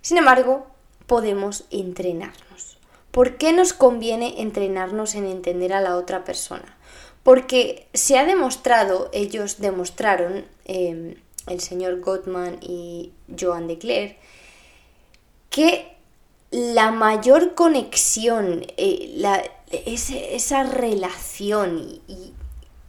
Sin 0.00 0.18
embargo, 0.18 0.66
podemos 1.06 1.64
entrenarnos. 1.70 2.78
¿Por 3.10 3.36
qué 3.36 3.52
nos 3.52 3.72
conviene 3.72 4.42
entrenarnos 4.42 5.14
en 5.14 5.26
entender 5.26 5.72
a 5.72 5.80
la 5.80 5.96
otra 5.96 6.24
persona? 6.24 6.76
Porque 7.22 7.86
se 7.94 8.18
ha 8.18 8.24
demostrado, 8.24 9.08
ellos 9.12 9.60
demostraron, 9.60 10.46
em, 10.64 11.14
el 11.46 11.60
señor 11.60 12.00
Gottman 12.00 12.58
y 12.60 13.12
Joan 13.38 13.68
de 13.68 13.78
Cler, 13.78 14.16
que 15.50 15.94
la 16.50 16.90
mayor 16.90 17.54
conexión, 17.54 18.66
eh, 18.76 19.22
esa 19.86 20.62
relación 20.62 22.00
y, 22.06 22.32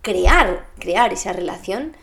crear, 0.02 0.68
crear 0.80 1.14
esa 1.14 1.34
relación, 1.34 1.98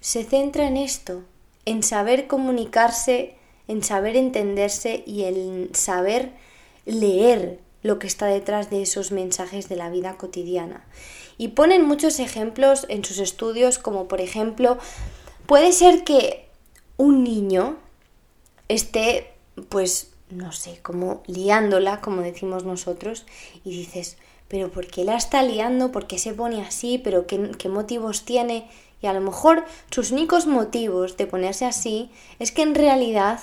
se 0.00 0.24
centra 0.24 0.66
en 0.66 0.76
esto, 0.76 1.22
en 1.64 1.82
saber 1.82 2.26
comunicarse, 2.26 3.36
en 3.66 3.82
saber 3.82 4.16
entenderse 4.16 5.02
y 5.06 5.24
en 5.24 5.74
saber 5.74 6.32
leer 6.86 7.60
lo 7.82 7.98
que 7.98 8.06
está 8.06 8.26
detrás 8.26 8.70
de 8.70 8.82
esos 8.82 9.12
mensajes 9.12 9.68
de 9.68 9.76
la 9.76 9.90
vida 9.90 10.16
cotidiana. 10.16 10.84
Y 11.36 11.48
ponen 11.48 11.84
muchos 11.84 12.18
ejemplos 12.18 12.86
en 12.88 13.04
sus 13.04 13.18
estudios, 13.18 13.78
como 13.78 14.08
por 14.08 14.20
ejemplo, 14.20 14.78
puede 15.46 15.72
ser 15.72 16.04
que 16.04 16.48
un 16.96 17.22
niño 17.22 17.76
esté 18.68 19.32
pues 19.68 20.12
no 20.30 20.52
sé, 20.52 20.78
como 20.82 21.22
liándola, 21.26 22.00
como 22.00 22.22
decimos 22.22 22.64
nosotros, 22.64 23.24
y 23.64 23.70
dices, 23.70 24.18
pero 24.48 24.70
¿por 24.70 24.86
qué 24.86 25.04
la 25.04 25.16
está 25.16 25.42
liando? 25.42 25.92
¿Por 25.92 26.06
qué 26.06 26.18
se 26.18 26.34
pone 26.34 26.62
así? 26.62 26.98
¿Pero 26.98 27.26
qué, 27.26 27.52
qué 27.58 27.68
motivos 27.68 28.24
tiene? 28.24 28.68
Y 29.00 29.06
a 29.06 29.12
lo 29.12 29.20
mejor 29.20 29.64
sus 29.90 30.10
únicos 30.10 30.46
motivos 30.46 31.16
de 31.16 31.26
ponerse 31.26 31.64
así 31.64 32.10
es 32.38 32.52
que 32.52 32.62
en 32.62 32.74
realidad 32.74 33.40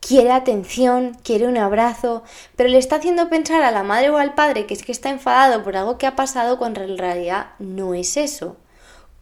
quiere 0.00 0.32
atención, 0.32 1.16
quiere 1.22 1.46
un 1.46 1.58
abrazo, 1.58 2.22
pero 2.56 2.68
le 2.68 2.78
está 2.78 2.96
haciendo 2.96 3.28
pensar 3.28 3.62
a 3.62 3.70
la 3.70 3.82
madre 3.82 4.10
o 4.10 4.16
al 4.16 4.34
padre 4.34 4.66
que 4.66 4.74
es 4.74 4.82
que 4.82 4.92
está 4.92 5.10
enfadado 5.10 5.62
por 5.62 5.76
algo 5.76 5.98
que 5.98 6.06
ha 6.06 6.16
pasado 6.16 6.58
cuando 6.58 6.82
en 6.82 6.98
realidad 6.98 7.50
no 7.58 7.94
es 7.94 8.16
eso. 8.16 8.56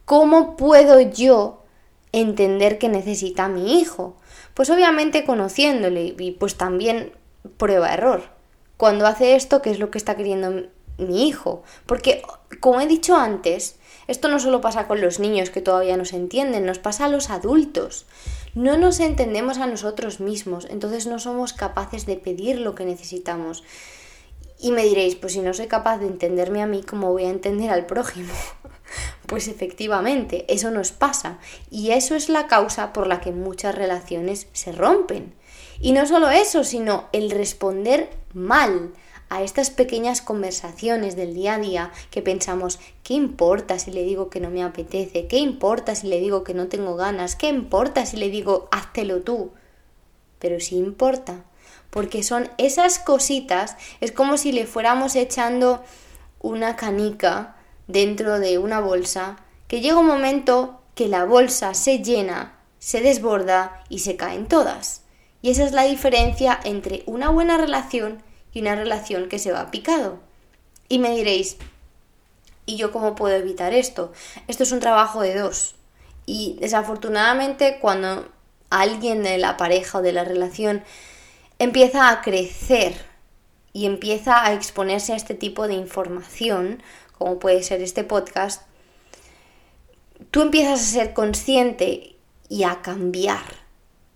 ¿Cómo 0.05 0.57
puedo 0.57 1.01
yo 1.01 1.65
entender 2.13 2.79
que 2.79 2.89
necesita 2.89 3.45
a 3.45 3.49
mi 3.49 3.81
hijo? 3.81 4.17
Pues 4.55 4.71
obviamente 4.71 5.25
conociéndole 5.25 6.15
y 6.19 6.31
pues 6.31 6.57
también 6.57 7.13
prueba-error. 7.59 8.23
Cuando 8.77 9.07
hace 9.07 9.35
esto, 9.35 9.61
¿qué 9.61 9.71
es 9.71 9.79
lo 9.79 9.91
que 9.91 9.99
está 9.99 10.17
queriendo 10.17 10.69
mi 10.99 11.29
hijo? 11.29 11.63
Porque, 11.85 12.23
como 12.61 12.81
he 12.81 12.87
dicho 12.87 13.17
antes, 13.17 13.78
esto 14.09 14.29
no 14.29 14.41
solo 14.41 14.63
pasa 14.63 14.89
con 14.89 15.03
los 15.03 15.21
niños 15.21 15.51
que 15.51 15.61
todavía 15.61 15.99
no 15.99 16.07
se 16.07 16.17
entienden, 16.17 16.65
nos 16.65 16.79
pasa 16.79 17.05
a 17.05 17.09
los 17.09 17.29
adultos. 17.29 18.07
No 18.55 18.79
nos 18.79 19.01
entendemos 19.01 19.59
a 19.59 19.67
nosotros 19.67 20.19
mismos, 20.19 20.67
entonces 20.71 21.07
no 21.07 21.19
somos 21.19 21.53
capaces 21.53 22.07
de 22.07 22.17
pedir 22.17 22.59
lo 22.59 22.75
que 22.75 22.87
necesitamos. 22.87 23.63
Y 24.59 24.73
me 24.73 24.85
diréis, 24.85 25.15
pues 25.15 25.35
si 25.35 25.41
no 25.41 25.53
soy 25.53 25.67
capaz 25.67 25.99
de 25.99 26.07
entenderme 26.07 26.63
a 26.63 26.67
mí, 26.67 26.83
¿cómo 26.83 27.13
voy 27.13 27.25
a 27.25 27.31
entender 27.31 27.71
al 27.71 27.85
prójimo? 27.85 28.33
pues 29.27 29.47
efectivamente, 29.47 30.47
eso 30.49 30.71
nos 30.71 30.91
pasa. 30.91 31.39
Y 31.71 31.91
eso 31.91 32.15
es 32.15 32.31
la 32.31 32.47
causa 32.47 32.95
por 32.95 33.07
la 33.07 33.21
que 33.21 33.31
muchas 33.31 33.75
relaciones 33.75 34.49
se 34.55 34.73
rompen. 34.73 35.35
Y 35.81 35.93
no 35.93 36.07
solo 36.07 36.31
eso, 36.31 36.65
sino 36.65 37.11
el 37.13 37.31
responder 37.31 38.09
mal 38.33 38.91
a 39.29 39.43
estas 39.43 39.71
pequeñas 39.71 40.23
conversaciones 40.23 41.17
del 41.17 41.35
día 41.35 41.55
a 41.55 41.59
día 41.59 41.93
que 42.11 42.23
pensamos, 42.23 42.79
¿qué 43.03 43.15
importa 43.15 43.79
si 43.79 43.91
le 43.91 44.03
digo 44.03 44.31
que 44.31 44.41
no 44.41 44.51
me 44.51 44.63
apetece? 44.63 45.27
¿Qué 45.27 45.39
importa 45.39 45.95
si 45.95 46.07
le 46.07 46.21
digo 46.21 46.45
que 46.45 46.55
no 46.55 46.69
tengo 46.69 46.97
ganas? 46.97 47.37
¿Qué 47.37 47.49
importa 47.49 48.07
si 48.07 48.17
le 48.17 48.31
digo, 48.31 48.69
háztelo 48.71 49.21
tú? 49.21 49.53
Pero 50.39 50.61
sí 50.61 50.77
importa, 50.77 51.45
porque 51.91 52.23
son 52.23 52.49
esas 52.59 52.99
cositas, 52.99 53.77
es 54.01 54.13
como 54.13 54.39
si 54.39 54.53
le 54.53 54.67
fuéramos 54.67 55.17
echando 55.17 55.83
una 56.41 56.77
canica 56.77 57.57
dentro 57.87 58.39
de 58.39 58.59
una 58.59 58.81
bolsa, 58.81 59.39
que 59.67 59.81
llega 59.81 59.99
un 59.99 60.07
momento 60.07 60.81
que 60.95 61.09
la 61.09 61.25
bolsa 61.25 61.75
se 61.75 61.99
llena, 61.99 62.59
se 62.79 63.01
desborda 63.01 63.85
y 63.89 64.01
se 64.01 64.17
caen 64.17 64.47
todas. 64.47 65.03
Y 65.43 65.51
esa 65.51 65.65
es 65.65 65.73
la 65.73 65.85
diferencia 65.85 66.59
entre 66.65 67.03
una 67.07 67.29
buena 67.29 67.59
relación 67.59 68.23
y 68.53 68.61
una 68.61 68.75
relación 68.75 69.29
que 69.29 69.39
se 69.39 69.53
va 69.53 69.71
picado. 69.71 70.21
Y 70.89 70.99
me 70.99 71.11
diréis, 71.11 71.57
¿y 72.67 72.77
yo 72.77 72.93
cómo 72.93 73.15
puedo 73.15 73.37
evitar 73.37 73.75
esto? 73.75 74.13
Esto 74.47 74.63
es 74.63 74.73
un 74.73 74.81
trabajo 74.81 75.21
de 75.21 75.39
dos. 75.39 75.75
Y 76.27 76.57
desafortunadamente 76.61 77.79
cuando 77.81 78.29
alguien 78.71 79.23
de 79.23 79.39
la 79.39 79.57
pareja 79.57 79.99
o 79.99 80.03
de 80.03 80.13
la 80.13 80.25
relación 80.25 80.83
empieza 81.59 82.11
a 82.11 82.21
crecer 82.21 82.95
y 83.73 83.87
empieza 83.87 84.45
a 84.45 84.53
exponerse 84.53 85.13
a 85.13 85.17
este 85.17 85.35
tipo 85.35 85.69
de 85.69 85.75
información, 85.75 86.83
como 87.17 87.39
puede 87.39 87.63
ser 87.63 87.83
este 87.83 88.05
podcast, 88.05 88.63
tú 90.31 90.43
empiezas 90.43 90.81
a 90.81 90.85
ser 90.85 91.15
consciente 91.15 92.17
y 92.49 92.65
a 92.65 92.83
cambiar. 92.83 93.68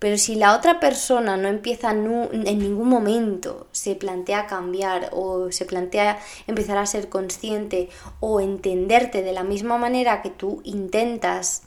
Pero 0.03 0.17
si 0.17 0.35
la 0.35 0.53
otra 0.53 0.81
persona 0.81 1.37
no 1.37 1.47
empieza 1.47 1.91
en 1.91 2.59
ningún 2.59 2.89
momento, 2.89 3.67
se 3.71 3.95
plantea 3.95 4.47
cambiar 4.47 5.07
o 5.13 5.49
se 5.49 5.63
plantea 5.63 6.19
empezar 6.45 6.77
a 6.77 6.85
ser 6.85 7.07
consciente 7.07 7.87
o 8.19 8.41
entenderte 8.41 9.21
de 9.21 9.31
la 9.31 9.45
misma 9.45 9.77
manera 9.77 10.21
que 10.21 10.29
tú 10.29 10.59
intentas 10.65 11.61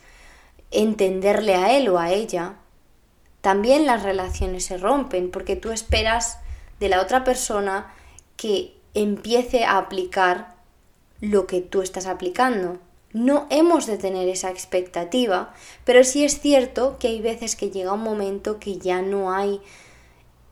entenderle 0.70 1.54
a 1.54 1.78
él 1.78 1.88
o 1.88 1.98
a 1.98 2.10
ella, 2.10 2.56
también 3.40 3.86
las 3.86 4.02
relaciones 4.02 4.66
se 4.66 4.76
rompen 4.76 5.30
porque 5.30 5.56
tú 5.56 5.70
esperas 5.70 6.38
de 6.78 6.90
la 6.90 7.00
otra 7.00 7.24
persona 7.24 7.94
que 8.36 8.76
empiece 8.92 9.64
a 9.64 9.78
aplicar 9.78 10.56
lo 11.22 11.46
que 11.46 11.62
tú 11.62 11.80
estás 11.80 12.04
aplicando. 12.04 12.80
No 13.16 13.46
hemos 13.48 13.86
de 13.86 13.96
tener 13.96 14.28
esa 14.28 14.50
expectativa, 14.50 15.54
pero 15.86 16.04
sí 16.04 16.22
es 16.22 16.38
cierto 16.38 16.98
que 16.98 17.08
hay 17.08 17.22
veces 17.22 17.56
que 17.56 17.70
llega 17.70 17.94
un 17.94 18.02
momento 18.02 18.60
que 18.60 18.76
ya 18.76 19.00
no 19.00 19.32
hay 19.32 19.62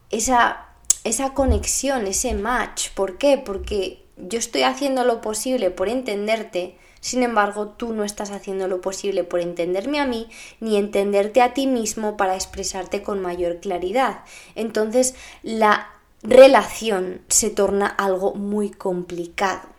esa, 0.08 0.68
esa 1.04 1.34
conexión, 1.34 2.06
ese 2.06 2.32
match. 2.32 2.88
¿Por 2.94 3.18
qué? 3.18 3.36
Porque 3.36 4.02
yo 4.16 4.38
estoy 4.38 4.62
haciendo 4.62 5.04
lo 5.04 5.20
posible 5.20 5.70
por 5.70 5.90
entenderte, 5.90 6.78
sin 7.02 7.22
embargo, 7.22 7.68
tú 7.68 7.92
no 7.92 8.02
estás 8.02 8.30
haciendo 8.30 8.66
lo 8.66 8.80
posible 8.80 9.24
por 9.24 9.40
entenderme 9.40 10.00
a 10.00 10.06
mí 10.06 10.30
ni 10.60 10.78
entenderte 10.78 11.42
a 11.42 11.52
ti 11.52 11.66
mismo 11.66 12.16
para 12.16 12.34
expresarte 12.34 13.02
con 13.02 13.20
mayor 13.20 13.60
claridad. 13.60 14.20
Entonces, 14.54 15.14
la 15.42 15.90
relación 16.22 17.20
se 17.28 17.50
torna 17.50 17.88
algo 17.88 18.32
muy 18.32 18.70
complicado. 18.70 19.73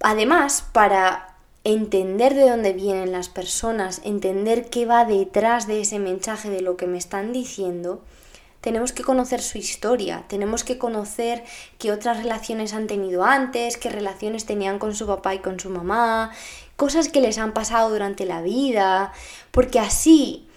Además, 0.00 0.64
para 0.72 1.34
entender 1.64 2.34
de 2.34 2.48
dónde 2.48 2.72
vienen 2.72 3.12
las 3.12 3.28
personas, 3.28 4.00
entender 4.04 4.70
qué 4.70 4.86
va 4.86 5.04
detrás 5.04 5.66
de 5.66 5.80
ese 5.80 5.98
mensaje 5.98 6.50
de 6.50 6.62
lo 6.62 6.76
que 6.76 6.86
me 6.86 6.98
están 6.98 7.32
diciendo, 7.32 8.02
tenemos 8.60 8.92
que 8.92 9.04
conocer 9.04 9.40
su 9.40 9.58
historia, 9.58 10.24
tenemos 10.28 10.64
que 10.64 10.78
conocer 10.78 11.44
qué 11.78 11.92
otras 11.92 12.18
relaciones 12.18 12.74
han 12.74 12.86
tenido 12.86 13.24
antes, 13.24 13.76
qué 13.76 13.88
relaciones 13.88 14.46
tenían 14.46 14.78
con 14.78 14.94
su 14.94 15.06
papá 15.06 15.34
y 15.34 15.38
con 15.38 15.60
su 15.60 15.70
mamá, 15.70 16.32
cosas 16.76 17.08
que 17.08 17.20
les 17.20 17.38
han 17.38 17.52
pasado 17.52 17.90
durante 17.90 18.24
la 18.24 18.42
vida, 18.42 19.12
porque 19.50 19.78
así, 19.78 20.48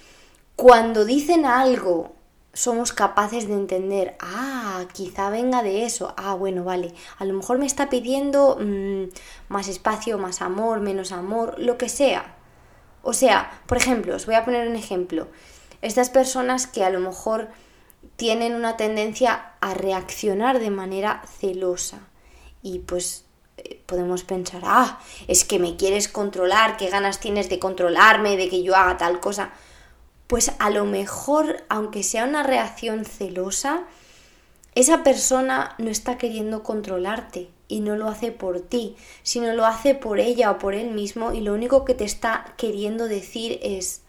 cuando 0.56 1.06
dicen 1.06 1.46
algo, 1.46 2.14
somos 2.54 2.92
capaces 2.92 3.48
de 3.48 3.54
entender, 3.54 4.16
ah, 4.20 4.86
quizá 4.94 5.30
venga 5.30 5.64
de 5.64 5.86
eso, 5.86 6.14
ah, 6.18 6.34
bueno, 6.34 6.64
vale, 6.64 6.94
a 7.18 7.26
lo 7.26 7.34
mejor 7.34 7.58
me 7.58 7.66
está 7.66 7.90
pidiendo 7.90 8.58
mm, 8.60 9.06
más 9.48 9.68
espacio, 9.68 10.18
más 10.18 10.42
amor, 10.42 10.82
menos 10.82 11.12
amor, 11.12 11.56
lo 11.58 11.78
que 11.78 11.90
sea. 11.90 12.36
O 13.04 13.14
sea, 13.14 13.62
por 13.68 13.78
ejemplo, 13.78 14.16
os 14.16 14.26
voy 14.26 14.36
a 14.36 14.46
poner 14.46 14.68
un 14.68 14.76
ejemplo. 14.76 15.28
Estas 15.82 16.10
personas 16.10 16.68
que 16.68 16.84
a 16.84 16.90
lo 16.90 17.00
mejor 17.00 17.50
tienen 18.16 18.54
una 18.54 18.78
tendencia 18.78 19.54
a 19.62 19.74
reaccionar 19.74 20.60
de 20.60 20.70
manera 20.70 21.24
celosa. 21.40 22.00
Y 22.62 22.80
pues 22.80 23.26
eh, 23.58 23.82
podemos 23.86 24.24
pensar, 24.24 24.62
ah, 24.66 25.00
es 25.28 25.46
que 25.46 25.58
me 25.58 25.78
quieres 25.78 26.08
controlar, 26.08 26.78
qué 26.78 26.90
ganas 26.90 27.20
tienes 27.20 27.50
de 27.50 27.60
controlarme, 27.60 28.38
de 28.38 28.50
que 28.50 28.62
yo 28.62 28.76
haga 28.76 28.98
tal 28.98 29.20
cosa. 29.20 29.52
Pues 30.32 30.54
a 30.60 30.70
lo 30.70 30.86
mejor, 30.86 31.62
aunque 31.68 32.04
sea 32.04 32.24
una 32.24 32.42
reacción 32.42 33.04
celosa, 33.04 33.84
esa 34.76 35.04
persona 35.04 35.76
no 35.78 35.90
está 35.90 36.18
queriendo 36.18 36.64
controlarte 36.64 37.50
y 37.68 37.82
no 37.82 37.98
lo 37.98 38.08
hace 38.08 38.32
por 38.32 38.62
ti, 38.62 38.96
sino 39.24 39.52
lo 39.52 39.66
hace 39.66 39.94
por 39.94 40.22
ella 40.22 40.50
o 40.52 40.58
por 40.58 40.74
él 40.74 40.92
mismo 40.92 41.34
y 41.34 41.42
lo 41.42 41.54
único 41.54 41.84
que 41.84 41.96
te 41.96 42.06
está 42.06 42.54
queriendo 42.56 43.10
decir 43.10 43.60
es, 43.62 44.04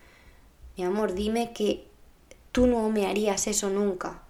mi 0.77 0.85
amor, 0.85 1.15
dime 1.15 1.53
que 1.53 1.89
tú 2.53 2.69
no 2.69 2.89
me 2.89 3.09
harías 3.09 3.49
eso 3.49 3.69
nunca. 3.69 4.23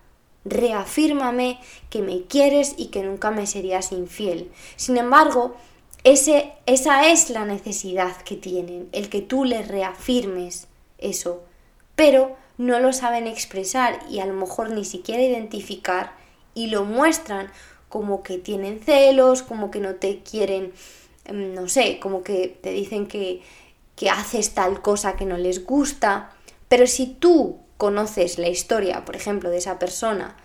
Reafírmame 0.46 1.60
que 1.90 2.00
me 2.00 2.22
quieres 2.22 2.72
y 2.78 2.86
que 2.86 3.02
nunca 3.02 3.30
me 3.30 3.46
serías 3.46 3.92
infiel. 3.92 4.50
Sin 4.76 4.96
embargo, 4.96 5.56
ese, 6.04 6.54
esa 6.64 7.10
es 7.10 7.28
la 7.28 7.44
necesidad 7.44 8.16
que 8.22 8.36
tienen, 8.36 8.88
el 8.92 9.10
que 9.10 9.20
tú 9.20 9.44
les 9.44 9.68
reafirmes 9.68 10.68
eso. 10.96 11.42
Pero 11.96 12.36
no 12.58 12.78
lo 12.80 12.92
saben 12.92 13.26
expresar 13.26 14.00
y 14.08 14.20
a 14.20 14.26
lo 14.26 14.34
mejor 14.34 14.70
ni 14.70 14.84
siquiera 14.84 15.22
identificar 15.22 16.12
y 16.54 16.68
lo 16.68 16.84
muestran 16.84 17.50
como 17.88 18.22
que 18.22 18.38
tienen 18.38 18.80
celos, 18.80 19.42
como 19.42 19.70
que 19.70 19.80
no 19.80 19.96
te 19.96 20.20
quieren, 20.22 20.72
em, 21.24 21.54
no 21.54 21.68
sé, 21.68 21.98
como 22.00 22.22
que 22.22 22.48
te 22.48 22.70
dicen 22.70 23.06
que, 23.06 23.42
que 23.96 24.10
haces 24.10 24.54
tal 24.54 24.80
cosa 24.80 25.16
que 25.16 25.26
no 25.26 25.36
les 25.36 25.66
gusta. 25.66 26.30
Pero 26.68 26.86
si 26.86 27.06
tú 27.06 27.58
conoces 27.76 28.38
la 28.38 28.48
historia, 28.48 29.04
por 29.04 29.16
ejemplo, 29.16 29.50
de 29.50 29.58
esa 29.58 29.78
persona 29.78 30.36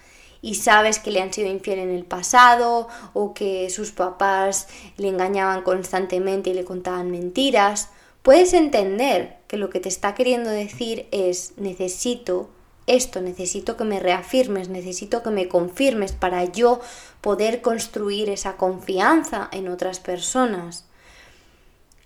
y 0.41 0.55
sabes 0.55 0.99
que 0.99 1.11
le 1.11 1.21
han 1.21 1.31
sido 1.31 1.49
infiel 1.49 1.79
en 1.79 1.91
el 1.91 2.03
pasado 2.03 2.87
o 3.13 3.33
que 3.33 3.69
sus 3.69 3.91
papás 3.91 4.67
le 4.97 5.07
engañaban 5.07 5.61
constantemente 5.61 6.49
y 6.49 6.53
le 6.53 6.65
contaban 6.65 7.11
mentiras, 7.11 7.89
puedes 8.23 8.53
entender 8.53 9.36
que 9.47 9.57
lo 9.57 9.69
que 9.69 9.79
te 9.79 9.89
está 9.89 10.15
queriendo 10.15 10.49
decir 10.49 11.07
es 11.11 11.53
necesito 11.57 12.49
esto, 12.87 13.21
necesito 13.21 13.75
que 13.75 13.83
me 13.83 13.99
reafirmes, 13.99 14.69
necesito 14.69 15.21
que 15.21 15.29
me 15.29 15.49
confirmes 15.49 16.13
para 16.13 16.45
yo 16.45 16.79
poder 17.21 17.61
construir 17.61 18.29
esa 18.29 18.55
confianza 18.55 19.49
en 19.51 19.67
otras 19.67 19.99
personas. 19.99 20.85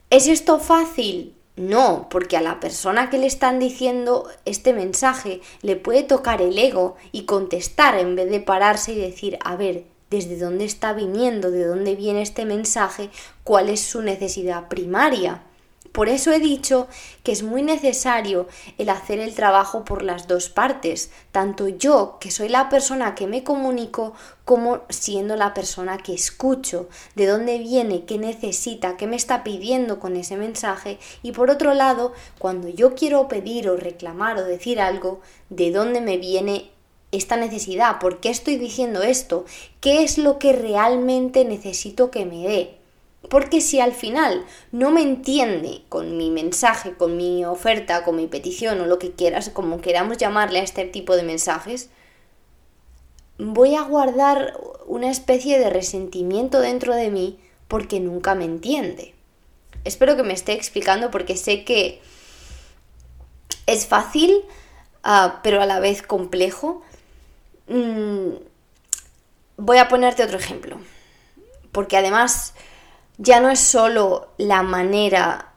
¿Es 0.10 0.28
esto 0.28 0.60
fácil? 0.60 1.36
No, 1.56 2.08
porque 2.10 2.38
a 2.38 2.42
la 2.42 2.60
persona 2.60 3.10
que 3.10 3.20
le 3.20 3.28
están 3.28 3.60
diciendo 3.60 4.28
este 4.46 4.74
mensaje 4.74 5.42
le 5.62 5.76
puede 5.76 6.04
tocar 6.04 6.42
el 6.42 6.58
ego 6.58 6.96
y 7.12 7.26
contestar 7.26 8.00
en 8.00 8.16
vez 8.16 8.30
de 8.32 8.40
pararse 8.40 8.94
y 8.94 9.00
decir, 9.00 9.38
a 9.44 9.56
ver, 9.56 9.86
¿desde 10.10 10.40
dónde 10.40 10.66
está 10.66 10.94
viniendo? 10.94 11.52
¿De 11.52 11.66
dónde 11.66 11.96
viene 11.96 12.22
este 12.22 12.46
mensaje? 12.46 13.10
¿Cuál 13.44 13.70
es 13.70 13.82
su 13.82 14.02
necesidad 14.02 14.70
primaria? 14.70 15.44
Por 15.92 16.08
eso 16.08 16.32
he 16.32 16.40
dicho 16.40 16.88
que 17.24 17.34
es 17.34 17.44
muy 17.44 17.64
necesario 17.64 18.48
el 18.78 18.90
hacer 18.90 19.20
el 19.20 19.36
trabajo 19.36 19.84
por 19.84 20.04
las 20.04 20.28
dos 20.28 20.48
partes, 20.48 21.12
tanto 21.34 21.68
yo, 21.68 22.18
que 22.22 22.32
soy 22.32 22.48
la 22.48 22.70
persona 22.70 23.14
que 23.14 23.28
me 23.28 23.44
comunico, 23.44 24.14
como 24.46 24.82
siendo 24.88 25.36
la 25.36 25.54
persona 25.54 25.98
que 25.98 26.14
escucho, 26.14 26.88
de 27.16 27.26
dónde 27.26 27.58
viene, 27.58 28.06
qué 28.06 28.18
necesita, 28.18 28.96
qué 28.96 29.06
me 29.06 29.18
está 29.18 29.44
pidiendo 29.44 30.00
con 30.00 30.16
ese 30.16 30.38
mensaje, 30.38 30.98
y 31.24 31.34
por 31.34 31.50
otro 31.50 31.74
lado, 31.74 32.14
cuando 32.40 32.70
yo 32.70 32.96
quiero 32.96 33.28
pedir 33.28 33.70
o 33.70 33.76
reclamar 33.76 34.38
o 34.38 34.46
decir 34.46 34.80
algo, 34.80 35.20
de 35.50 35.72
dónde 35.72 36.00
me 36.00 36.18
viene 36.18 36.72
esta 37.12 37.36
necesidad, 37.36 38.00
por 38.00 38.22
qué 38.22 38.30
estoy 38.30 38.56
diciendo 38.56 39.04
esto, 39.04 39.44
qué 39.82 40.04
es 40.04 40.18
lo 40.18 40.40
que 40.40 40.54
realmente 40.54 41.44
necesito 41.44 42.10
que 42.12 42.26
me 42.26 42.48
dé. 42.48 42.81
Porque 43.30 43.62
si 43.62 43.80
al 43.80 43.94
final 43.94 44.46
no 44.72 44.92
me 44.92 45.02
entiende 45.02 45.84
con 45.90 46.18
mi 46.18 46.32
mensaje, 46.32 46.96
con 46.96 47.18
mi 47.18 47.46
oferta, 47.46 48.04
con 48.04 48.16
mi 48.16 48.28
petición 48.28 48.82
o 48.82 48.88
lo 48.88 49.00
que 49.00 49.12
quieras, 49.12 49.50
como 49.50 49.80
queramos 49.80 50.18
llamarle 50.18 50.60
a 50.60 50.64
este 50.64 50.86
tipo 50.86 51.16
de 51.16 51.24
mensajes, 51.24 51.90
voy 53.38 53.76
a 53.76 53.84
guardar 53.84 54.60
una 54.86 55.10
especie 55.10 55.60
de 55.60 55.70
resentimiento 55.70 56.60
dentro 56.60 56.96
de 56.96 57.10
mí 57.10 57.40
porque 57.68 58.00
nunca 58.00 58.36
me 58.36 58.46
entiende. 58.46 59.14
Espero 59.84 60.16
que 60.16 60.24
me 60.24 60.34
esté 60.34 60.54
explicando 60.54 61.10
porque 61.10 61.38
sé 61.38 61.64
que 61.64 62.02
es 63.66 63.88
fácil, 63.88 64.44
ah, 65.04 65.40
pero 65.44 65.62
a 65.62 65.66
la 65.66 65.80
vez 65.80 66.02
complejo. 66.02 66.84
Mm, 67.68 68.34
voy 69.58 69.78
a 69.78 69.88
ponerte 69.88 70.24
otro 70.24 70.38
ejemplo, 70.38 70.78
porque 71.72 71.98
además 71.98 72.54
ya 73.22 73.40
no 73.40 73.52
es 73.52 73.60
solo 73.60 74.30
la 74.38 74.64
manera, 74.64 75.54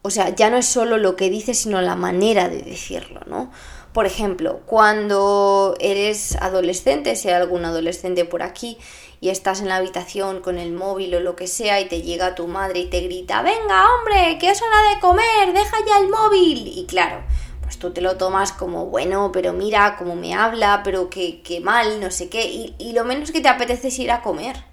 o 0.00 0.08
sea, 0.08 0.30
ya 0.30 0.48
no 0.48 0.56
es 0.56 0.66
solo 0.66 0.96
lo 0.96 1.14
que 1.14 1.28
dices, 1.28 1.58
sino 1.58 1.82
la 1.82 1.94
manera 1.94 2.48
de 2.48 2.62
decirlo, 2.62 3.20
¿no? 3.26 3.50
Por 3.92 4.06
ejemplo, 4.06 4.60
cuando 4.64 5.76
eres 5.78 6.36
adolescente, 6.36 7.16
sea 7.16 7.36
algún 7.36 7.66
adolescente 7.66 8.24
por 8.24 8.42
aquí, 8.42 8.78
y 9.20 9.28
estás 9.28 9.60
en 9.60 9.68
la 9.68 9.76
habitación 9.76 10.40
con 10.40 10.56
el 10.56 10.72
móvil 10.72 11.14
o 11.16 11.20
lo 11.20 11.36
que 11.36 11.48
sea, 11.48 11.80
y 11.80 11.88
te 11.88 12.00
llega 12.00 12.34
tu 12.34 12.46
madre 12.46 12.80
y 12.80 12.86
te 12.86 13.02
grita, 13.02 13.42
venga, 13.42 13.84
hombre, 13.98 14.38
que 14.38 14.50
es 14.50 14.62
hora 14.62 14.94
de 14.94 15.00
comer, 15.00 15.52
deja 15.52 15.76
ya 15.86 15.98
el 15.98 16.08
móvil. 16.08 16.66
Y 16.66 16.86
claro, 16.86 17.22
pues 17.60 17.78
tú 17.78 17.90
te 17.92 18.00
lo 18.00 18.16
tomas 18.16 18.52
como, 18.52 18.86
bueno, 18.86 19.32
pero 19.32 19.52
mira 19.52 19.96
cómo 19.98 20.16
me 20.16 20.32
habla, 20.32 20.80
pero 20.82 21.10
qué, 21.10 21.60
mal, 21.62 22.00
no 22.00 22.10
sé 22.10 22.30
qué, 22.30 22.46
y, 22.46 22.74
y 22.78 22.94
lo 22.94 23.04
menos 23.04 23.32
que 23.32 23.42
te 23.42 23.50
apetece 23.50 23.88
es 23.88 23.98
ir 23.98 24.10
a 24.12 24.22
comer. 24.22 24.69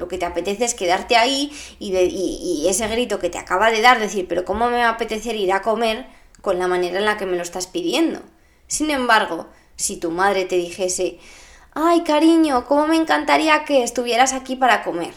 Lo 0.00 0.08
que 0.08 0.16
te 0.16 0.24
apetece 0.24 0.64
es 0.64 0.72
quedarte 0.72 1.16
ahí 1.16 1.52
y, 1.78 2.66
ese 2.66 2.88
grito 2.88 3.18
que 3.18 3.28
te 3.28 3.36
acaba 3.36 3.70
de 3.70 3.82
dar, 3.82 4.00
decir, 4.00 4.26
pero 4.26 4.46
¿cómo 4.46 4.70
me 4.70 4.78
va 4.78 4.86
a 4.86 4.92
apetecer 4.92 5.36
ir 5.36 5.52
a 5.52 5.60
comer 5.60 6.06
con 6.40 6.58
la 6.58 6.68
manera 6.68 6.98
en 6.98 7.04
la 7.04 7.18
que 7.18 7.26
me 7.26 7.36
lo 7.36 7.42
estás 7.42 7.66
pidiendo? 7.66 8.22
Sin 8.66 8.90
embargo, 8.90 9.48
si 9.76 9.98
tu 9.98 10.10
madre 10.10 10.46
te 10.46 10.56
dijese, 10.56 11.18
ay 11.74 12.02
cariño, 12.02 12.64
¿cómo 12.64 12.86
me 12.86 12.96
encantaría 12.96 13.66
que 13.66 13.84
estuvieras 13.84 14.32
aquí 14.32 14.56
para 14.56 14.82
comer? 14.82 15.12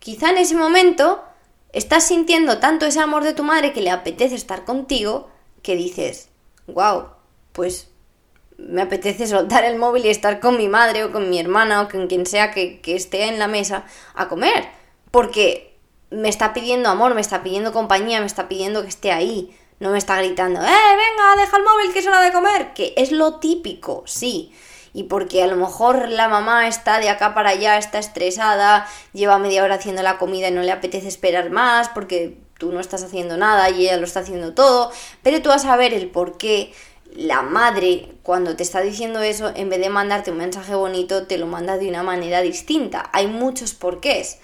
Quizá 0.00 0.28
en 0.28 0.36
ese 0.36 0.54
momento 0.54 1.24
estás 1.72 2.06
sintiendo 2.06 2.58
tanto 2.58 2.84
ese 2.84 3.00
amor 3.00 3.24
de 3.24 3.32
tu 3.32 3.42
madre 3.42 3.72
que 3.72 3.80
le 3.80 3.90
apetece 3.90 4.34
estar 4.34 4.66
contigo 4.66 5.30
que 5.62 5.76
dices, 5.76 6.28
wow, 6.66 7.06
pues 7.52 7.88
me 8.58 8.82
apetece 8.82 9.26
soltar 9.26 9.64
el 9.64 9.76
móvil 9.76 10.06
y 10.06 10.08
estar 10.08 10.40
con 10.40 10.56
mi 10.56 10.68
madre 10.68 11.04
o 11.04 11.12
con 11.12 11.30
mi 11.30 11.38
hermana 11.38 11.82
o 11.82 11.88
con 11.88 12.06
quien 12.06 12.26
sea 12.26 12.50
que, 12.50 12.80
esté 12.84 13.24
en 13.24 13.38
la 13.38 13.48
mesa 13.48 13.84
a 14.14 14.28
comer. 14.28 14.68
Porque 15.10 15.78
me 16.10 16.28
está 16.28 16.52
pidiendo 16.52 16.88
amor, 16.88 17.14
me 17.14 17.20
está 17.20 17.42
pidiendo 17.42 17.72
compañía, 17.72 18.20
me 18.20 18.26
está 18.26 18.48
pidiendo 18.48 18.82
que 18.82 18.88
esté 18.88 19.12
ahí. 19.12 19.56
No 19.80 19.90
me 19.90 19.98
está 19.98 20.16
gritando, 20.16 20.60
¡eh, 20.60 20.64
venga, 20.64 21.42
deja 21.42 21.56
el 21.56 21.64
móvil 21.64 21.92
que 21.92 21.98
es 21.98 22.06
hora 22.06 22.20
de 22.20 22.32
comer! 22.32 22.72
Que 22.72 22.94
es 22.96 23.10
lo 23.10 23.40
típico, 23.40 24.04
sí. 24.06 24.52
Y 24.94 25.04
porque 25.04 25.42
a 25.42 25.48
lo 25.48 25.56
mejor 25.56 26.08
la 26.08 26.28
mamá 26.28 26.68
está 26.68 27.00
de 27.00 27.08
acá 27.08 27.34
para 27.34 27.50
allá, 27.50 27.78
está 27.78 27.98
estresada, 27.98 28.86
lleva 29.12 29.38
media 29.38 29.64
hora 29.64 29.76
haciendo 29.76 30.02
la 30.02 30.18
comida 30.18 30.48
y 30.48 30.52
no 30.52 30.62
le 30.62 30.70
apetece 30.70 31.08
esperar 31.08 31.50
más 31.50 31.88
porque 31.88 32.38
tú 32.58 32.70
no 32.70 32.78
estás 32.78 33.02
haciendo 33.02 33.36
nada 33.36 33.70
y 33.70 33.82
ella 33.82 33.96
lo 33.96 34.04
está 34.04 34.20
haciendo 34.20 34.54
todo. 34.54 34.92
Pero 35.24 35.42
tú 35.42 35.48
vas 35.48 35.64
a 35.64 35.76
ver 35.76 35.92
el 35.94 36.08
por 36.10 36.38
qué 36.38 36.72
la 37.16 37.42
madre 37.42 38.08
cuando 38.22 38.56
te 38.56 38.62
está 38.62 38.80
diciendo 38.80 39.20
eso, 39.20 39.52
en 39.54 39.68
vez 39.68 39.80
de 39.80 39.88
mandarte 39.88 40.30
un 40.30 40.38
mensaje 40.38 40.74
bonito, 40.74 41.26
te 41.26 41.38
lo 41.38 41.46
manda 41.46 41.76
de 41.76 41.88
una 41.88 42.02
manera 42.02 42.40
distinta. 42.40 43.10
Hay 43.12 43.26
muchos 43.26 43.74
porqués. 43.74 44.38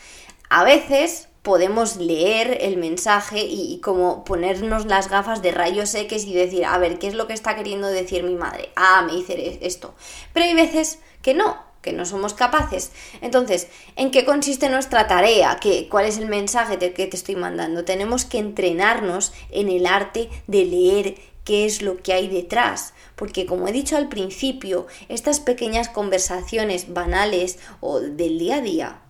A 0.50 0.64
veces 0.64 1.28
podemos 1.42 1.96
leer 1.96 2.58
el 2.60 2.76
mensaje 2.76 3.40
y, 3.40 3.80
como 3.80 4.24
ponernos 4.24 4.86
las 4.86 5.08
gafas 5.08 5.40
de 5.40 5.50
rayos 5.50 5.94
X 5.94 6.24
y 6.24 6.34
decir, 6.34 6.64
a 6.64 6.76
ver, 6.78 6.98
¿qué 6.98 7.06
es 7.06 7.14
lo 7.14 7.26
que 7.26 7.32
está 7.32 7.56
queriendo 7.56 7.86
decir 7.88 8.22
mi 8.22 8.34
madre? 8.34 8.70
Ah, 8.76 9.02
me 9.06 9.12
dice 9.12 9.58
esto. 9.62 9.94
Pero 10.34 10.44
hay 10.44 10.54
veces 10.54 10.98
que 11.22 11.34
no, 11.34 11.56
que 11.80 11.92
no 11.92 12.04
somos 12.04 12.34
capaces. 12.34 12.92
Entonces, 13.22 13.68
¿en 13.96 14.10
qué 14.10 14.24
consiste 14.24 14.68
nuestra 14.68 15.06
tarea? 15.06 15.58
¿Qué, 15.60 15.88
¿Cuál 15.88 16.06
es 16.06 16.18
el 16.18 16.26
mensaje 16.26 16.76
que 16.78 17.06
te 17.06 17.16
estoy 17.16 17.36
mandando? 17.36 17.84
Tenemos 17.84 18.24
que 18.24 18.38
entrenarnos 18.38 19.32
en 19.50 19.70
el 19.70 19.86
arte 19.86 20.28
de 20.48 20.64
leer 20.64 21.14
qué 21.48 21.64
es 21.64 21.80
lo 21.80 21.96
que 21.96 22.12
hay 22.12 22.28
detrás, 22.28 22.92
porque 23.16 23.46
como 23.46 23.66
he 23.66 23.72
dicho 23.72 23.96
al 23.96 24.10
principio, 24.10 24.86
estas 25.08 25.40
pequeñas 25.40 25.88
conversaciones 25.88 26.92
banales 26.92 27.58
o 27.80 28.00
del 28.00 28.38
día 28.38 28.56
a 28.56 28.60
día 28.60 29.00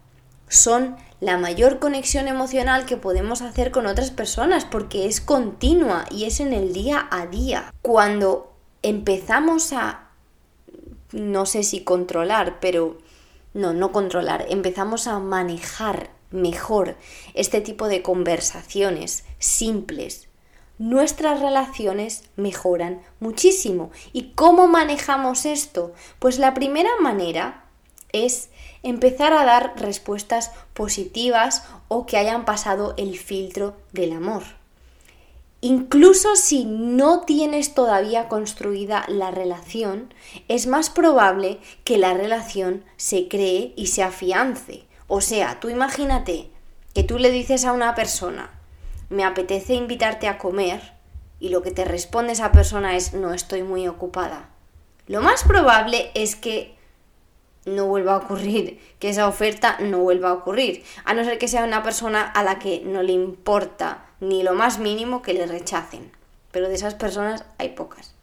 son 0.49 0.95
la 1.19 1.37
mayor 1.37 1.81
conexión 1.81 2.29
emocional 2.29 2.87
que 2.87 2.97
podemos 2.97 3.43
hacer 3.43 3.73
con 3.73 3.87
otras 3.87 4.13
personas 4.13 4.65
porque 4.65 5.07
es 5.07 5.21
continua 5.21 6.05
y 6.13 6.27
es 6.27 6.39
en 6.39 6.53
el 6.53 6.73
día 6.73 7.09
a 7.11 7.27
día. 7.27 7.75
Cuando 7.83 8.55
empezamos 8.83 9.73
a, 9.73 10.11
no 11.11 11.45
sé 11.45 11.65
si 11.65 11.83
controlar, 11.83 12.61
pero 12.61 12.99
no, 13.53 13.73
no 13.73 13.91
controlar, 13.91 14.47
empezamos 14.49 15.09
a 15.09 15.19
manejar 15.19 16.11
mejor 16.31 16.95
este 17.35 17.61
tipo 17.61 17.89
de 17.89 18.01
conversaciones 18.01 19.25
simples, 19.41 20.28
nuestras 20.79 21.41
relaciones 21.41 22.25
mejoran 22.37 23.03
muchísimo. 23.21 23.91
¿Y 24.13 24.31
cómo 24.35 24.69
manejamos 24.69 25.45
esto? 25.45 25.93
Pues 26.19 26.39
la 26.39 26.55
primera 26.55 26.91
manera 27.01 27.65
es 28.13 28.51
empezar 28.83 29.33
a 29.33 29.45
dar 29.45 29.75
respuestas 29.77 30.53
positivas 30.75 31.65
o 31.89 32.07
que 32.07 32.17
hayan 32.17 32.45
pasado 32.45 32.95
el 32.97 33.19
filtro 33.19 33.77
del 33.93 34.13
amor. 34.13 34.43
Incluso 35.61 36.37
si 36.37 36.65
no 36.65 37.23
tienes 37.23 37.75
todavía 37.75 38.29
construida 38.29 39.05
la 39.09 39.33
relación, 39.33 40.15
es 40.47 40.69
más 40.69 40.89
probable 40.89 41.59
que 41.83 41.99
la 41.99 42.15
relación 42.15 42.85
se 42.97 43.27
cree 43.27 43.73
y 43.75 43.89
se 43.89 44.05
afiance. 44.05 44.85
O 45.09 45.21
sea, 45.21 45.59
tú 45.59 45.69
imagínate 45.69 46.51
que 46.95 47.03
tú 47.03 47.19
le 47.19 47.33
dices 47.33 47.65
a 47.65 47.73
una 47.73 47.97
persona, 47.97 48.58
me 49.09 49.25
apetece 49.25 49.75
invitarte 49.75 50.29
a 50.29 50.39
comer, 50.39 50.95
y 51.41 51.51
lo 51.51 51.63
que 51.63 51.71
te 51.71 51.85
responde 51.85 52.33
esa 52.33 52.53
persona 52.53 52.97
es 52.97 53.15
no 53.15 53.33
estoy 53.33 53.63
muy 53.63 53.87
ocupada. 53.87 54.49
Lo 55.07 55.23
más 55.23 55.45
probable 55.45 56.11
es 56.15 56.37
que 56.37 56.77
no 57.65 57.87
vuelva 57.87 58.15
a 58.15 58.19
ocurrir, 58.19 58.81
que 58.99 59.11
esa 59.11 59.29
oferta 59.29 59.79
no 59.81 59.99
vuelva 59.99 60.31
a 60.31 60.35
ocurrir, 60.35 60.85
a 61.05 61.15
no 61.15 61.25
ser 61.25 61.39
que 61.39 61.49
sea 61.49 61.65
una 61.65 61.83
persona 61.83 62.23
a 62.23 62.43
la 62.43 62.59
que 62.59 62.83
no 62.85 63.03
le 63.03 63.13
importa 63.13 64.07
ni 64.21 64.43
lo 64.43 64.55
más 64.55 64.79
mínimo 64.79 65.23
que 65.23 65.35
le 65.35 65.47
rechacen. 65.47 66.11
Pero 66.51 66.69
de 66.69 66.75
esas 66.75 66.95
personas 66.95 67.45
hay 67.59 67.71
pocas. 67.71 68.15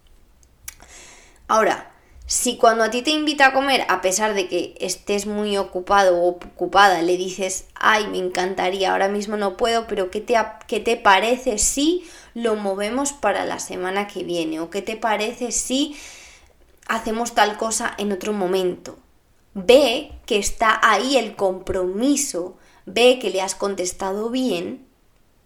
Ahora, 1.48 1.92
si 2.28 2.58
cuando 2.58 2.84
a 2.84 2.90
ti 2.90 3.04
te 3.04 3.12
invita 3.12 3.48
a 3.48 3.54
comer, 3.54 3.86
a 3.88 4.02
pesar 4.02 4.34
de 4.34 4.48
que 4.48 4.76
estés 4.80 5.28
muy 5.28 5.58
ocupado 5.58 6.18
o 6.18 6.30
ocupada, 6.30 7.04
le 7.04 7.18
dices, 7.18 7.68
ay, 7.76 8.08
me 8.08 8.18
encantaría, 8.18 8.92
ahora 8.92 9.10
mismo 9.10 9.38
no 9.38 9.58
puedo, 9.58 9.86
pero 9.86 10.10
¿qué 10.10 10.22
te, 10.22 10.36
qué 10.68 10.80
te 10.80 10.98
parece 10.98 11.60
si 11.60 12.04
lo 12.34 12.56
movemos 12.56 13.14
para 13.14 13.46
la 13.46 13.60
semana 13.60 14.08
que 14.08 14.24
viene? 14.24 14.60
¿O 14.60 14.72
qué 14.72 14.82
te 14.82 14.98
parece 14.98 15.52
si 15.52 15.96
hacemos 16.88 17.36
tal 17.36 17.58
cosa 17.58 17.94
en 18.00 18.12
otro 18.12 18.34
momento? 18.34 18.98
Ve 19.54 20.12
que 20.26 20.40
está 20.40 20.80
ahí 20.82 21.18
el 21.18 21.36
compromiso, 21.36 22.58
ve 22.88 23.20
que 23.20 23.30
le 23.30 23.42
has 23.42 23.54
contestado 23.54 24.32
bien 24.32 24.88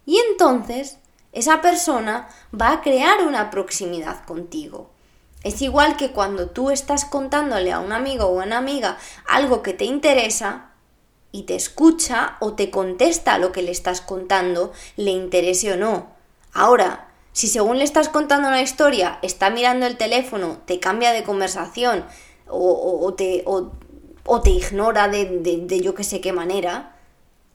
y 0.06 0.18
entonces 0.32 0.98
esa 1.34 1.62
persona 1.62 2.30
va 2.60 2.72
a 2.72 2.82
crear 2.82 3.22
una 3.28 3.52
proximidad 3.52 4.24
contigo 4.24 4.90
es 5.44 5.62
igual 5.62 5.96
que 5.96 6.12
cuando 6.12 6.50
tú 6.50 6.70
estás 6.70 7.06
contándole 7.06 7.72
a 7.72 7.80
un 7.80 7.94
amigo 7.94 8.26
o 8.26 8.44
una 8.44 8.58
amiga 8.58 8.98
algo 9.28 9.62
que 9.62 9.74
te 9.74 9.86
interesa 9.86 10.72
y 11.32 11.44
te 11.44 11.56
escucha 11.56 12.38
o 12.40 12.54
te 12.54 12.72
contesta 12.72 13.38
lo 13.38 13.52
que 13.52 13.62
le 13.62 13.72
estás 13.72 14.02
contando, 14.02 14.74
le 14.98 15.12
interese 15.12 15.74
o 15.74 15.78
no. 15.78 16.10
Ahora, 16.54 17.10
si 17.32 17.48
según 17.48 17.78
le 17.78 17.84
estás 17.84 18.10
contando 18.10 18.48
una 18.48 18.62
historia, 18.62 19.20
está 19.22 19.50
mirando 19.50 19.86
el 19.86 19.96
teléfono, 19.96 20.58
te 20.66 20.80
cambia 20.80 21.14
de 21.14 21.24
conversación 21.24 22.06
o, 22.48 23.14
te, 23.16 23.44
o 23.46 24.42
te, 24.42 24.50
ignora 24.50 25.08
de, 25.08 25.26
de 25.40 25.80
yo 25.82 25.94
que 25.94 26.04
sé 26.04 26.20
qué 26.20 26.34
manera, 26.34 26.98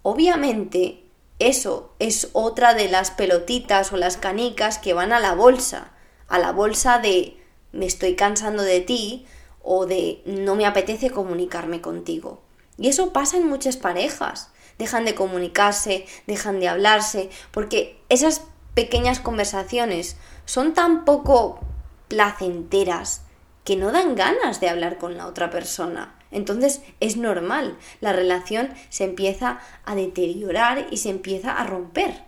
obviamente 0.03 1.03
eso 1.41 1.93
es 1.99 2.31
otra 2.33 2.75
de 2.75 2.89
las 2.89 3.11
pelotitas 3.11 3.93
o 3.93 3.97
las 3.97 4.17
canicas 4.17 4.79
que 4.79 4.95
van 4.95 5.13
a 5.13 5.19
la 5.19 5.35
bolsa, 5.35 5.91
a 6.29 6.39
la 6.39 6.53
bolsa 6.53 7.01
de 7.01 7.44
me 7.75 7.87
estoy 7.87 8.15
cansando 8.15 8.63
de 8.63 8.81
ti 8.81 9.27
o 9.63 9.87
de 9.87 10.23
no 10.25 10.55
me 10.55 10.67
apetece 10.67 11.11
comunicarme 11.11 11.81
contigo. 11.81 12.41
Y 12.79 12.89
eso 12.89 13.13
pasa 13.13 13.37
en 13.37 13.49
muchas 13.49 13.77
parejas. 13.77 14.51
Dejan 14.79 15.05
de 15.05 15.15
comunicarse, 15.15 16.07
dejan 16.27 16.59
de 16.61 16.69
hablarse, 16.69 17.31
porque 17.53 18.01
esas 18.09 18.43
pequeñas 18.75 19.21
conversaciones 19.21 20.17
son 20.47 20.75
tan 20.75 21.05
poco 21.05 21.61
placenteras 22.09 23.23
que 23.65 23.77
no 23.77 23.93
dan 23.93 24.15
ganas 24.15 24.61
de 24.61 24.69
hablar 24.69 24.99
con 24.99 25.17
la 25.17 25.27
otra 25.27 25.51
persona. 25.51 26.19
Entonces 26.31 26.83
es 27.01 27.17
normal, 27.17 27.79
la 28.01 28.13
relación 28.13 28.75
se 28.91 29.05
empieza 29.05 29.61
a 29.85 29.95
deteriorar 29.95 30.89
y 30.91 30.97
se 30.99 31.11
empieza 31.11 31.53
a 31.53 31.65
romper. 31.65 32.25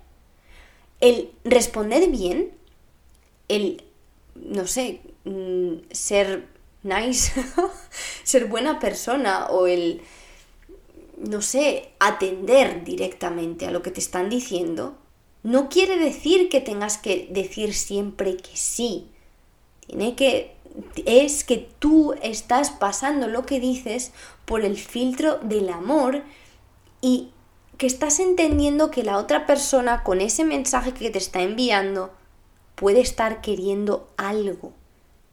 El 1.00 1.32
responder 1.44 2.08
bien, 2.08 2.52
el, 3.48 3.84
no 4.42 4.66
sé, 4.66 5.00
Mm, 5.26 5.78
ser 5.90 6.46
nice, 6.84 7.32
ser 8.22 8.46
buena 8.46 8.78
persona 8.78 9.46
o 9.46 9.66
el, 9.66 10.00
no 11.18 11.42
sé, 11.42 11.90
atender 11.98 12.84
directamente 12.84 13.66
a 13.66 13.72
lo 13.72 13.82
que 13.82 13.90
te 13.90 13.98
están 13.98 14.30
diciendo, 14.30 14.96
no 15.42 15.68
quiere 15.68 15.98
decir 15.98 16.48
que 16.48 16.60
tengas 16.60 16.96
que 16.96 17.26
decir 17.30 17.74
siempre 17.74 18.36
que 18.36 18.56
sí. 18.56 19.08
Tiene 19.88 20.14
que 20.14 20.54
es 21.06 21.42
que 21.42 21.68
tú 21.80 22.14
estás 22.22 22.70
pasando 22.70 23.26
lo 23.26 23.46
que 23.46 23.58
dices 23.58 24.12
por 24.44 24.64
el 24.64 24.76
filtro 24.76 25.38
del 25.38 25.70
amor 25.70 26.22
y 27.00 27.30
que 27.78 27.86
estás 27.86 28.20
entendiendo 28.20 28.92
que 28.92 29.02
la 29.02 29.18
otra 29.18 29.44
persona 29.46 30.04
con 30.04 30.20
ese 30.20 30.44
mensaje 30.44 30.92
que 30.92 31.10
te 31.10 31.18
está 31.18 31.42
enviando 31.42 32.12
puede 32.76 33.00
estar 33.00 33.40
queriendo 33.40 34.08
algo 34.16 34.72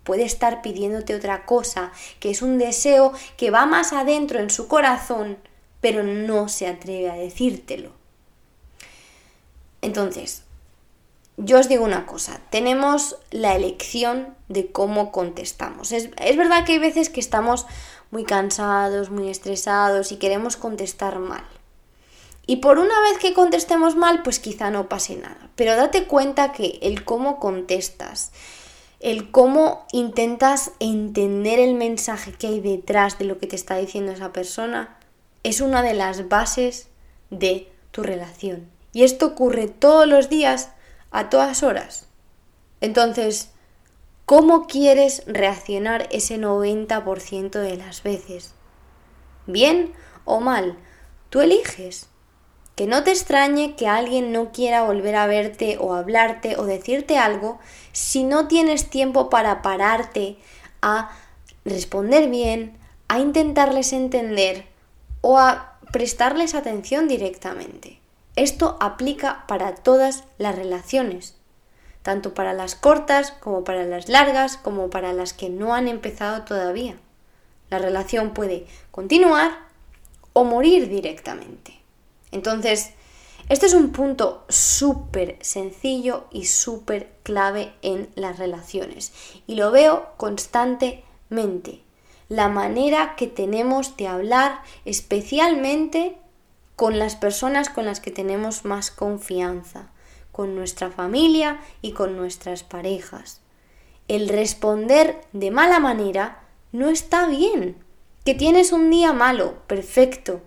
puede 0.04 0.24
estar 0.24 0.62
pidiéndote 0.62 1.16
otra 1.16 1.46
cosa, 1.46 1.92
que 2.20 2.30
es 2.30 2.42
un 2.42 2.58
deseo 2.58 3.14
que 3.38 3.52
va 3.52 3.66
más 3.66 3.94
adentro 3.94 4.40
en 4.40 4.50
su 4.50 4.68
corazón, 4.68 5.38
pero 5.82 6.04
no 6.04 6.50
se 6.50 6.68
atreve 6.68 7.10
a 7.10 7.16
decírtelo. 7.16 7.92
Entonces, 9.82 10.44
yo 11.38 11.60
os 11.60 11.68
digo 11.68 11.84
una 11.84 12.06
cosa, 12.06 12.40
tenemos 12.50 13.18
la 13.32 13.56
elección 13.56 14.36
de 14.50 14.72
cómo 14.72 15.12
contestamos. 15.12 15.92
Es, 15.92 16.10
es, 16.18 16.38
verdad 16.38 16.64
que 16.66 16.74
hay 16.74 16.80
veces 16.80 17.10
que 17.10 17.20
estamos 17.20 17.66
muy 18.12 18.24
cansados, 18.24 19.10
muy 19.10 19.30
estresados 19.30 20.12
y 20.12 20.18
queremos 20.18 20.56
contestar 20.56 21.20
mal. 21.20 21.44
Y 22.46 22.58
por 22.58 22.78
una 22.78 23.00
vez 23.02 23.20
que 23.20 23.34
contestemos 23.34 23.96
mal, 23.96 24.22
pues 24.22 24.40
quizá 24.40 24.70
no 24.70 24.90
pase 24.90 25.16
nada. 25.16 25.50
Pero 25.56 25.76
date 25.76 26.06
cuenta 26.06 26.52
que 26.52 26.80
el 26.82 27.06
cómo 27.06 27.40
contestas, 27.40 28.32
el 29.00 29.32
cómo 29.32 29.86
intentas 29.92 30.72
entender 30.80 31.60
el 31.60 31.76
mensaje 31.76 32.34
que 32.34 32.48
hay 32.48 32.60
detrás 32.60 33.18
de 33.18 33.26
lo 33.26 33.40
que 33.40 33.48
te 33.48 33.56
está 33.56 33.78
diciendo 33.78 34.12
esa 34.12 34.34
persona 34.34 34.98
es 35.44 35.62
una 35.62 35.82
de 35.84 35.94
las 35.94 36.30
bases 36.30 36.88
de 37.30 37.72
tu 37.92 38.04
relación. 38.04 38.70
Y 38.92 39.04
esto 39.04 39.28
ocurre 39.28 39.68
todos 39.68 40.08
los 40.08 40.30
días, 40.30 40.70
a 41.12 41.30
todas 41.30 41.64
horas. 41.64 42.08
Entonces, 42.82 43.52
¿cómo 44.26 44.68
quieres 44.68 45.24
reaccionar 45.28 46.08
ese 46.12 46.38
90% 46.38 47.52
de 47.52 47.78
las 47.78 48.04
veces? 48.04 48.54
¿Bien 49.46 49.94
o 50.26 50.42
mal? 50.42 50.78
Tú 51.30 51.42
eliges. 51.42 52.10
Que 52.76 52.88
no 52.88 53.04
te 53.04 53.12
extrañe 53.12 53.76
que 53.76 53.88
alguien 53.88 54.32
no 54.32 54.52
quiera 54.52 54.84
volver 54.84 55.16
a 55.16 55.28
verte 55.28 55.78
o 55.80 55.94
hablarte 55.94 56.58
o 56.58 56.66
decirte 56.66 57.18
algo 57.18 57.60
si 57.92 58.24
no 58.24 58.48
tienes 58.48 58.90
tiempo 58.90 59.30
para 59.30 59.62
pararte 59.62 60.38
a 60.82 61.12
responder 61.66 62.30
bien, 62.30 62.78
a 63.08 63.20
intentarles 63.20 63.94
entender 63.94 64.66
o 65.22 65.38
a 65.38 65.78
prestarles 65.92 66.56
atención 66.56 67.08
directamente. 67.08 68.00
Esto 68.36 68.78
aplica 68.80 69.46
para 69.48 69.76
todas 69.76 70.24
las 70.40 70.56
relaciones, 70.56 71.36
tanto 72.02 72.34
para 72.34 72.54
las 72.54 72.74
cortas 72.74 73.32
como 73.32 73.64
para 73.64 73.86
las 73.86 74.10
largas, 74.10 74.58
como 74.58 74.90
para 74.90 75.14
las 75.14 75.34
que 75.34 75.50
no 75.50 75.76
han 75.76 75.88
empezado 75.88 76.42
todavía. 76.42 76.96
La 77.70 77.78
relación 77.78 78.34
puede 78.34 78.66
continuar 78.90 79.52
o 80.34 80.44
morir 80.44 80.90
directamente. 80.90 81.83
Entonces, 82.34 82.92
este 83.50 83.66
es 83.66 83.74
un 83.74 83.92
punto 83.92 84.46
súper 84.50 85.38
sencillo 85.42 86.26
y 86.32 86.46
súper 86.46 87.12
clave 87.24 87.74
en 87.82 88.10
las 88.16 88.40
relaciones 88.40 89.14
y 89.48 89.56
lo 89.56 89.72
veo 89.72 90.14
constantemente. 90.18 91.82
La 92.30 92.48
manera 92.48 93.16
que 93.16 93.28
tenemos 93.28 93.98
de 93.98 94.08
hablar 94.08 94.62
especialmente 94.86 96.18
con 96.76 96.98
las 96.98 97.16
personas 97.16 97.70
con 97.70 97.86
las 97.86 98.00
que 98.00 98.12
tenemos 98.12 98.66
más 98.66 98.92
confianza, 98.92 99.92
con 100.32 100.56
nuestra 100.56 100.90
familia 100.90 101.60
y 101.82 101.92
con 101.92 102.18
nuestras 102.18 102.64
parejas. 102.64 103.42
El 104.08 104.30
responder 104.30 105.22
de 105.34 105.52
mala 105.52 105.80
manera 105.80 106.44
no 106.72 106.90
está 106.90 107.28
bien. 107.28 107.78
Que 108.26 108.34
tienes 108.34 108.72
un 108.72 108.90
día 108.90 109.14
malo, 109.14 109.56
perfecto. 109.68 110.42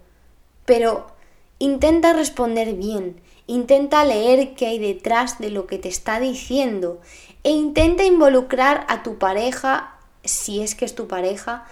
Pero 0.64 1.15
intenta 1.58 2.12
responder 2.12 2.74
bien, 2.74 3.20
intenta 3.46 4.04
leer 4.04 4.54
qué 4.54 4.66
hay 4.66 4.78
detrás 4.78 5.38
de 5.38 5.50
lo 5.50 5.66
que 5.66 5.78
te 5.78 5.88
está 5.88 6.20
diciendo 6.20 7.00
e 7.44 7.50
intenta 7.50 8.04
involucrar 8.04 8.84
a 8.88 9.02
tu 9.02 9.18
pareja, 9.18 9.98
si 10.24 10.60
es 10.60 10.74
que 10.74 10.84
es 10.84 10.94
tu 10.94 11.06
pareja, 11.06 11.64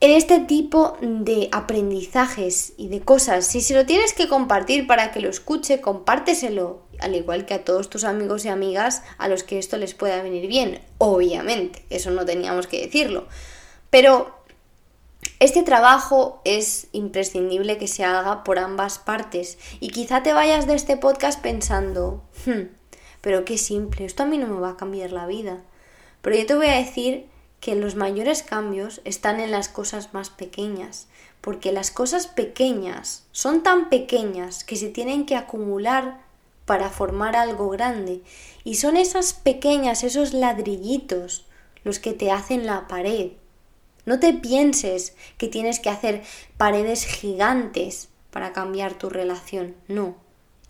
en 0.00 0.10
este 0.10 0.40
tipo 0.40 0.96
de 1.00 1.48
aprendizajes 1.52 2.72
y 2.76 2.88
de 2.88 3.00
cosas. 3.02 3.46
Si 3.46 3.60
se 3.60 3.72
lo 3.72 3.86
tienes 3.86 4.12
que 4.12 4.28
compartir 4.28 4.88
para 4.88 5.12
que 5.12 5.20
lo 5.20 5.30
escuche, 5.30 5.80
compárteselo, 5.80 6.82
al 6.98 7.14
igual 7.14 7.46
que 7.46 7.54
a 7.54 7.64
todos 7.64 7.88
tus 7.88 8.02
amigos 8.02 8.44
y 8.44 8.48
amigas 8.48 9.04
a 9.16 9.28
los 9.28 9.44
que 9.44 9.60
esto 9.60 9.76
les 9.76 9.94
pueda 9.94 10.20
venir 10.20 10.48
bien. 10.48 10.82
Obviamente, 10.98 11.84
eso 11.88 12.10
no 12.10 12.24
teníamos 12.24 12.66
que 12.66 12.80
decirlo. 12.80 13.28
Pero 13.90 14.41
este 15.38 15.62
trabajo 15.62 16.40
es 16.44 16.86
imprescindible 16.92 17.78
que 17.78 17.88
se 17.88 18.04
haga 18.04 18.44
por 18.44 18.58
ambas 18.58 18.98
partes. 18.98 19.58
Y 19.80 19.88
quizá 19.88 20.22
te 20.22 20.32
vayas 20.32 20.66
de 20.66 20.74
este 20.74 20.96
podcast 20.96 21.40
pensando, 21.40 22.22
hmm, 22.46 22.68
pero 23.20 23.44
qué 23.44 23.58
simple, 23.58 24.04
esto 24.04 24.22
a 24.22 24.26
mí 24.26 24.38
no 24.38 24.46
me 24.46 24.60
va 24.60 24.70
a 24.70 24.76
cambiar 24.76 25.12
la 25.12 25.26
vida. 25.26 25.62
Pero 26.20 26.36
yo 26.36 26.46
te 26.46 26.54
voy 26.54 26.66
a 26.66 26.76
decir 26.76 27.26
que 27.60 27.74
los 27.74 27.94
mayores 27.94 28.42
cambios 28.42 29.00
están 29.04 29.40
en 29.40 29.50
las 29.50 29.68
cosas 29.68 30.14
más 30.14 30.30
pequeñas, 30.30 31.08
porque 31.40 31.72
las 31.72 31.90
cosas 31.90 32.26
pequeñas 32.26 33.24
son 33.32 33.62
tan 33.62 33.88
pequeñas 33.88 34.64
que 34.64 34.76
se 34.76 34.88
tienen 34.90 35.26
que 35.26 35.36
acumular 35.36 36.20
para 36.66 36.88
formar 36.88 37.34
algo 37.34 37.68
grande, 37.70 38.22
y 38.62 38.76
son 38.76 38.96
esas 38.96 39.32
pequeñas, 39.32 40.04
esos 40.04 40.32
ladrillitos, 40.34 41.46
los 41.84 41.98
que 41.98 42.12
te 42.12 42.30
hacen 42.30 42.66
la 42.66 42.86
pared. 42.86 43.32
No 44.04 44.18
te 44.18 44.32
pienses 44.32 45.16
que 45.38 45.48
tienes 45.48 45.80
que 45.80 45.90
hacer 45.90 46.22
paredes 46.56 47.06
gigantes 47.06 48.08
para 48.30 48.52
cambiar 48.52 48.94
tu 48.94 49.10
relación, 49.10 49.76
no, 49.88 50.16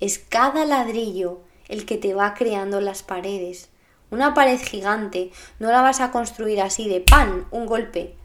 es 0.01 0.19
cada 0.19 0.65
ladrillo 0.65 1.41
el 1.69 1.87
que 1.87 1.97
te 1.97 2.13
va 2.13 2.35
creando 2.35 2.81
las 2.81 3.03
paredes. 3.03 3.71
Una 4.11 4.35
pared 4.35 4.61
gigante 4.61 5.31
no 5.61 5.71
la 5.71 5.81
vas 5.81 6.01
a 6.01 6.11
construir 6.11 6.61
así 6.61 6.89
de 6.89 7.01
pan, 7.01 7.47
un 7.51 7.67
golpe. 7.67 8.17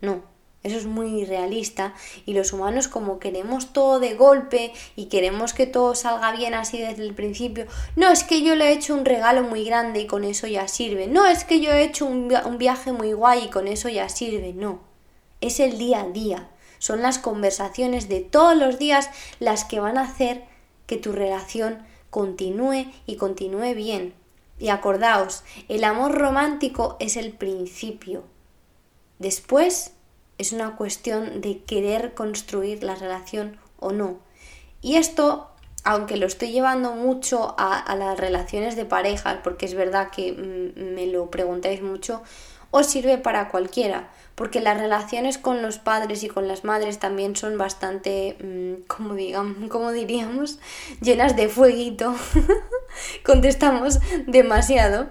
No, 0.00 0.24
eso 0.62 0.76
es 0.76 0.86
muy 0.86 1.24
realista 1.24 1.94
y 2.24 2.34
los 2.34 2.52
humanos 2.52 2.88
como 2.88 3.18
queremos 3.18 3.72
todo 3.72 4.00
de 4.00 4.14
golpe 4.14 4.72
y 4.96 5.06
queremos 5.06 5.54
que 5.54 5.66
todo 5.66 5.94
salga 5.94 6.32
bien 6.32 6.54
así 6.54 6.78
desde 6.78 7.02
el 7.02 7.14
principio, 7.14 7.66
no 7.96 8.10
es 8.10 8.24
que 8.24 8.42
yo 8.42 8.54
le 8.54 8.68
he 8.68 8.72
hecho 8.72 8.94
un 8.94 9.04
regalo 9.04 9.42
muy 9.42 9.64
grande 9.64 10.00
y 10.00 10.06
con 10.06 10.24
eso 10.24 10.46
ya 10.46 10.68
sirve, 10.68 11.06
no 11.06 11.26
es 11.26 11.44
que 11.44 11.60
yo 11.60 11.72
he 11.72 11.82
hecho 11.82 12.06
un, 12.06 12.32
un 12.44 12.58
viaje 12.58 12.92
muy 12.92 13.12
guay 13.12 13.44
y 13.44 13.50
con 13.50 13.68
eso 13.68 13.88
ya 13.88 14.08
sirve, 14.08 14.52
no, 14.52 14.80
es 15.40 15.60
el 15.60 15.78
día 15.78 16.02
a 16.02 16.08
día, 16.08 16.48
son 16.78 17.02
las 17.02 17.18
conversaciones 17.18 18.08
de 18.08 18.20
todos 18.20 18.56
los 18.56 18.78
días 18.78 19.08
las 19.38 19.64
que 19.64 19.80
van 19.80 19.98
a 19.98 20.02
hacer 20.02 20.44
que 20.86 20.96
tu 20.96 21.12
relación 21.12 21.86
continúe 22.10 22.92
y 23.06 23.16
continúe 23.16 23.74
bien. 23.74 24.14
Y 24.58 24.68
acordaos, 24.68 25.44
el 25.68 25.82
amor 25.84 26.12
romántico 26.12 26.96
es 27.00 27.16
el 27.16 27.32
principio. 27.32 28.24
Después 29.18 29.92
es 30.42 30.52
una 30.52 30.76
cuestión 30.76 31.40
de 31.40 31.62
querer 31.64 32.14
construir 32.14 32.82
la 32.82 32.94
relación 32.94 33.58
o 33.78 33.92
no. 33.92 34.18
Y 34.80 34.96
esto, 34.96 35.48
aunque 35.84 36.16
lo 36.16 36.26
estoy 36.26 36.50
llevando 36.52 36.92
mucho 36.92 37.54
a, 37.56 37.94
las 37.96 38.18
relaciones 38.18 38.76
de 38.76 38.84
parejas, 38.84 39.38
porque 39.42 39.66
es 39.66 39.74
verdad 39.74 40.10
que 40.10 40.32
mm, 40.32 40.94
me 40.94 41.06
lo 41.06 41.30
preguntáis 41.30 41.82
mucho, 41.82 42.22
os 42.70 42.86
sirve 42.86 43.18
para 43.18 43.48
cualquiera, 43.50 44.10
porque 44.34 44.60
las 44.60 44.78
relaciones 44.78 45.38
con 45.38 45.62
los 45.62 45.78
padres 45.78 46.24
y 46.24 46.28
con 46.28 46.48
las 46.48 46.64
madres 46.64 46.98
también 46.98 47.36
son 47.36 47.58
bastante, 47.58 48.36
mm, 48.42 48.86
como 48.88 49.14
digamos, 49.14 49.56
como 49.70 49.92
diríamos, 49.92 50.58
llenas 51.00 51.36
de 51.36 51.48
fueguito. 51.48 52.14
Contestamos 53.24 54.00
demasiado. 54.26 55.08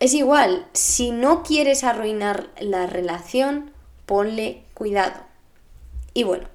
Es 0.00 0.14
igual, 0.14 0.66
si 0.72 1.10
no 1.10 1.42
quieres 1.42 1.82
arruinar 1.82 2.48
la 2.60 2.86
relación, 2.86 3.72
ponle 4.08 4.64
cuidado. 4.72 5.20
Y 6.14 6.24
bueno, 6.24 6.48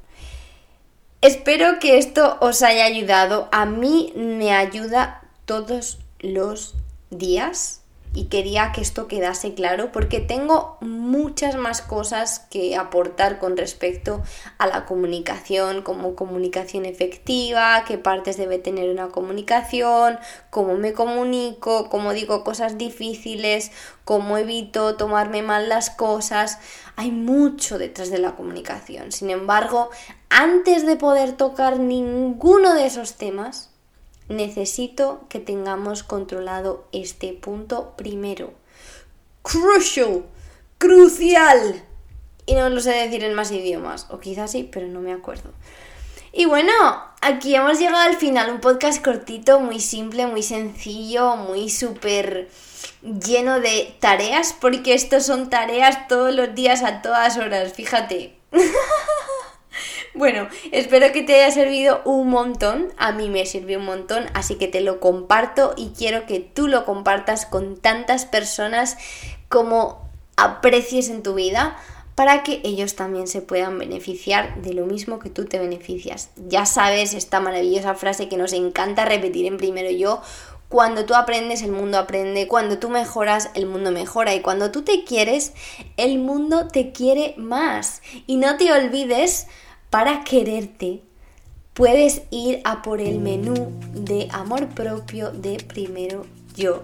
espero 1.21 1.79
que 1.79 1.99
esto 1.99 2.37
os 2.41 2.63
haya 2.63 2.85
ayudado. 2.85 3.47
A 3.51 3.65
mí 3.65 4.11
me 4.15 4.53
ayuda 4.53 5.21
todos 5.45 5.99
los 6.19 6.73
días 7.11 7.82
y 8.15 8.25
quería 8.25 8.71
que 8.71 8.81
esto 8.81 9.07
quedase 9.07 9.55
claro 9.55 9.91
porque 9.91 10.19
tengo 10.19 10.77
muchas 10.81 11.55
más 11.55 11.81
cosas 11.81 12.39
que 12.51 12.75
aportar 12.75 13.39
con 13.39 13.57
respecto 13.57 14.21
a 14.59 14.67
la 14.67 14.85
comunicación, 14.85 15.81
como 15.81 16.15
comunicación 16.15 16.85
efectiva, 16.85 17.83
qué 17.87 17.97
partes 17.97 18.37
debe 18.37 18.59
tener 18.59 18.91
una 18.91 19.07
comunicación, 19.07 20.19
cómo 20.51 20.75
me 20.75 20.93
comunico, 20.93 21.89
cómo 21.89 22.13
digo 22.13 22.43
cosas 22.43 22.77
difíciles, 22.77 23.71
cómo 24.05 24.37
evito 24.37 24.95
tomarme 24.95 25.41
mal 25.41 25.67
las 25.67 25.89
cosas. 25.89 26.59
Hay 26.95 27.09
mucho 27.09 27.79
detrás 27.79 28.11
de 28.11 28.19
la 28.19 28.35
comunicación. 28.35 29.11
Sin 29.11 29.31
embargo, 29.31 29.89
antes 30.29 30.85
de 30.85 30.97
poder 30.97 31.33
tocar 31.33 31.79
ninguno 31.79 32.75
de 32.75 32.85
esos 32.85 33.15
temas, 33.15 33.72
necesito 34.29 35.25
que 35.29 35.39
tengamos 35.39 36.03
controlado 36.03 36.87
este 36.91 37.33
punto 37.33 37.93
primero. 37.97 38.53
Crucial, 39.41 40.23
crucial. 40.77 41.83
Y 42.45 42.55
no 42.55 42.69
lo 42.69 42.81
sé 42.81 42.91
decir 42.91 43.23
en 43.23 43.33
más 43.33 43.51
idiomas, 43.51 44.07
o 44.09 44.19
quizás 44.19 44.51
sí, 44.51 44.69
pero 44.71 44.87
no 44.87 44.99
me 44.99 45.13
acuerdo. 45.13 45.51
Y 46.35 46.45
bueno, 46.45 46.73
aquí 47.21 47.55
hemos 47.55 47.79
llegado 47.79 48.09
al 48.09 48.17
final, 48.17 48.51
un 48.51 48.59
podcast 48.59 49.03
cortito, 49.03 49.59
muy 49.59 49.79
simple, 49.79 50.25
muy 50.25 50.41
sencillo, 50.41 51.35
muy 51.35 51.69
súper 51.69 52.49
lleno 53.01 53.59
de 53.59 53.95
tareas, 53.99 54.55
porque 54.59 54.93
estos 54.93 55.25
son 55.25 55.49
tareas 55.49 56.07
todos 56.07 56.33
los 56.33 56.55
días 56.55 56.81
a 56.81 57.01
todas 57.01 57.37
horas, 57.37 57.73
fíjate. 57.73 58.35
Bueno, 60.15 60.47
espero 60.71 61.11
que 61.11 61.23
te 61.23 61.35
haya 61.35 61.51
servido 61.51 62.01
un 62.05 62.29
montón. 62.29 62.93
A 62.97 63.11
mí 63.11 63.29
me 63.29 63.45
sirvió 63.45 63.79
un 63.79 63.85
montón, 63.85 64.25
así 64.33 64.55
que 64.55 64.67
te 64.67 64.81
lo 64.81 64.99
comparto 64.99 65.73
y 65.75 65.89
quiero 65.97 66.25
que 66.25 66.39
tú 66.39 66.67
lo 66.67 66.85
compartas 66.85 67.45
con 67.45 67.77
tantas 67.77 68.25
personas 68.25 68.97
como 69.49 70.07
aprecies 70.37 71.09
en 71.09 71.23
tu 71.23 71.33
vida 71.33 71.77
para 72.15 72.43
que 72.43 72.61
ellos 72.63 72.95
también 72.95 73.27
se 73.27 73.41
puedan 73.41 73.79
beneficiar 73.79 74.61
de 74.61 74.73
lo 74.73 74.85
mismo 74.85 75.17
que 75.17 75.31
tú 75.31 75.45
te 75.45 75.57
beneficias. 75.57 76.29
Ya 76.47 76.67
sabes 76.67 77.15
esta 77.15 77.39
maravillosa 77.39 77.95
frase 77.95 78.29
que 78.29 78.37
nos 78.37 78.53
encanta 78.53 79.05
repetir 79.05 79.47
en 79.47 79.57
primero 79.57 79.89
yo, 79.89 80.21
cuando 80.73 81.05
tú 81.05 81.13
aprendes, 81.13 81.61
el 81.61 81.71
mundo 81.71 81.99
aprende. 81.99 82.47
Cuando 82.47 82.79
tú 82.79 82.89
mejoras, 82.89 83.51
el 83.53 83.67
mundo 83.67 83.91
mejora. 83.91 84.33
Y 84.33 84.41
cuando 84.41 84.71
tú 84.71 84.81
te 84.81 85.03
quieres, 85.03 85.53
el 85.97 86.17
mundo 86.17 86.67
te 86.67 86.91
quiere 86.91 87.35
más. 87.37 88.01
Y 88.25 88.37
no 88.37 88.57
te 88.57 88.73
olvides 88.73 89.45
para 89.93 90.23
quererte, 90.23 91.03
puedes 91.75 92.23
ir 92.31 92.61
a 92.63 92.81
por 92.81 92.99
el 92.99 93.19
menú 93.19 93.71
de 93.93 94.27
amor 94.31 94.69
propio 94.69 95.29
de 95.29 95.63
primero 95.67 96.25
yo. 96.55 96.83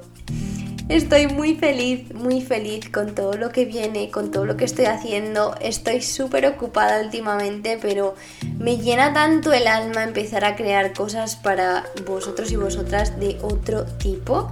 Estoy 0.90 1.26
muy 1.26 1.56
feliz, 1.56 2.14
muy 2.14 2.40
feliz 2.42 2.88
con 2.92 3.16
todo 3.16 3.34
lo 3.34 3.50
que 3.50 3.66
viene, 3.66 4.12
con 4.12 4.30
todo 4.30 4.46
lo 4.46 4.58
que 4.58 4.66
estoy 4.66 4.86
haciendo. 4.86 5.56
Estoy 5.60 6.04
súper 6.04 6.46
ocupada 6.46 7.02
últimamente, 7.02 7.80
pero 7.82 8.14
me 8.60 8.78
llena 8.78 9.12
tanto 9.12 9.54
el 9.54 9.66
alma 9.66 10.04
empezar 10.04 10.46
a 10.46 10.56
crear 10.56 10.94
cosas 10.94 11.36
para 11.36 11.86
vosotros 12.06 12.52
y 12.52 12.58
vosotras 12.58 13.20
de 13.20 13.40
otro 13.42 13.86
tipo 13.86 14.48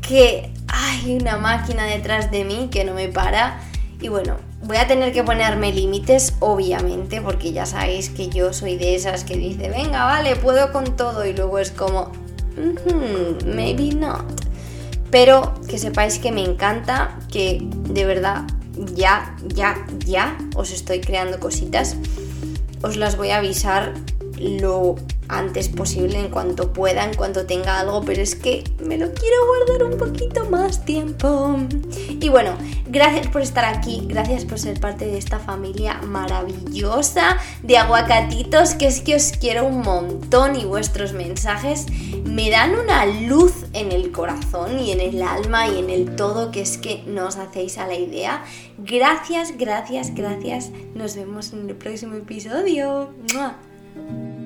que 0.00 0.48
hay 0.68 1.16
una 1.16 1.38
máquina 1.38 1.86
detrás 1.86 2.30
de 2.30 2.44
mí 2.44 2.68
que 2.70 2.84
no 2.84 2.94
me 2.94 3.08
para. 3.08 3.58
Y 4.04 4.08
bueno, 4.08 4.36
Voy 4.64 4.78
a 4.78 4.86
tener 4.86 5.12
que 5.12 5.22
ponerme 5.22 5.72
límites, 5.72 6.34
obviamente, 6.40 7.20
porque 7.20 7.52
ya 7.52 7.66
sabéis 7.66 8.08
que 8.08 8.30
yo 8.30 8.54
soy 8.54 8.78
de 8.78 8.94
esas 8.94 9.22
que 9.22 9.36
dice, 9.36 9.68
venga, 9.68 10.06
vale, 10.06 10.36
puedo 10.36 10.72
con 10.72 10.96
todo, 10.96 11.26
y 11.26 11.34
luego 11.34 11.58
es 11.58 11.70
como, 11.70 12.10
maybe 13.44 13.94
not. 13.94 14.24
Pero 15.10 15.52
que 15.68 15.76
sepáis 15.76 16.18
que 16.18 16.32
me 16.32 16.42
encanta, 16.42 17.18
que 17.30 17.58
de 17.62 18.06
verdad 18.06 18.44
ya, 18.94 19.36
ya, 19.48 19.86
ya 19.98 20.38
os 20.56 20.70
estoy 20.70 21.02
creando 21.02 21.38
cositas. 21.38 21.96
Os 22.82 22.96
las 22.96 23.18
voy 23.18 23.30
a 23.30 23.38
avisar 23.38 23.92
lo 24.38 24.96
antes 25.28 25.68
posible, 25.68 26.20
en 26.20 26.28
cuanto 26.28 26.72
pueda, 26.72 27.04
en 27.04 27.14
cuanto 27.14 27.46
tenga 27.46 27.80
algo, 27.80 28.02
pero 28.04 28.22
es 28.22 28.34
que 28.34 28.64
me 28.78 28.98
lo 28.98 29.12
quiero 29.12 29.36
guardar 29.46 29.90
un 29.90 29.98
poquito 29.98 30.44
más 30.50 30.84
tiempo. 30.84 31.56
Y 32.20 32.28
bueno, 32.28 32.56
gracias 32.86 33.28
por 33.28 33.42
estar 33.42 33.64
aquí, 33.64 34.02
gracias 34.06 34.44
por 34.44 34.58
ser 34.58 34.80
parte 34.80 35.06
de 35.06 35.18
esta 35.18 35.38
familia 35.38 36.00
maravillosa 36.02 37.38
de 37.62 37.78
aguacatitos, 37.78 38.74
que 38.74 38.86
es 38.86 39.00
que 39.00 39.16
os 39.16 39.32
quiero 39.32 39.66
un 39.66 39.80
montón 39.80 40.56
y 40.56 40.64
vuestros 40.64 41.12
mensajes 41.12 41.86
me 42.24 42.50
dan 42.50 42.74
una 42.74 43.06
luz 43.06 43.64
en 43.72 43.92
el 43.92 44.10
corazón 44.12 44.78
y 44.78 44.92
en 44.92 45.00
el 45.00 45.22
alma 45.22 45.68
y 45.68 45.78
en 45.78 45.90
el 45.90 46.16
todo, 46.16 46.50
que 46.50 46.60
es 46.60 46.78
que 46.78 47.02
no 47.06 47.26
os 47.26 47.36
hacéis 47.36 47.78
a 47.78 47.86
la 47.86 47.94
idea. 47.94 48.44
Gracias, 48.78 49.56
gracias, 49.56 50.14
gracias. 50.14 50.70
Nos 50.94 51.16
vemos 51.16 51.52
en 51.52 51.68
el 51.68 51.76
próximo 51.76 52.14
episodio. 52.14 53.10
Thank 53.94 54.10
you. 54.10 54.43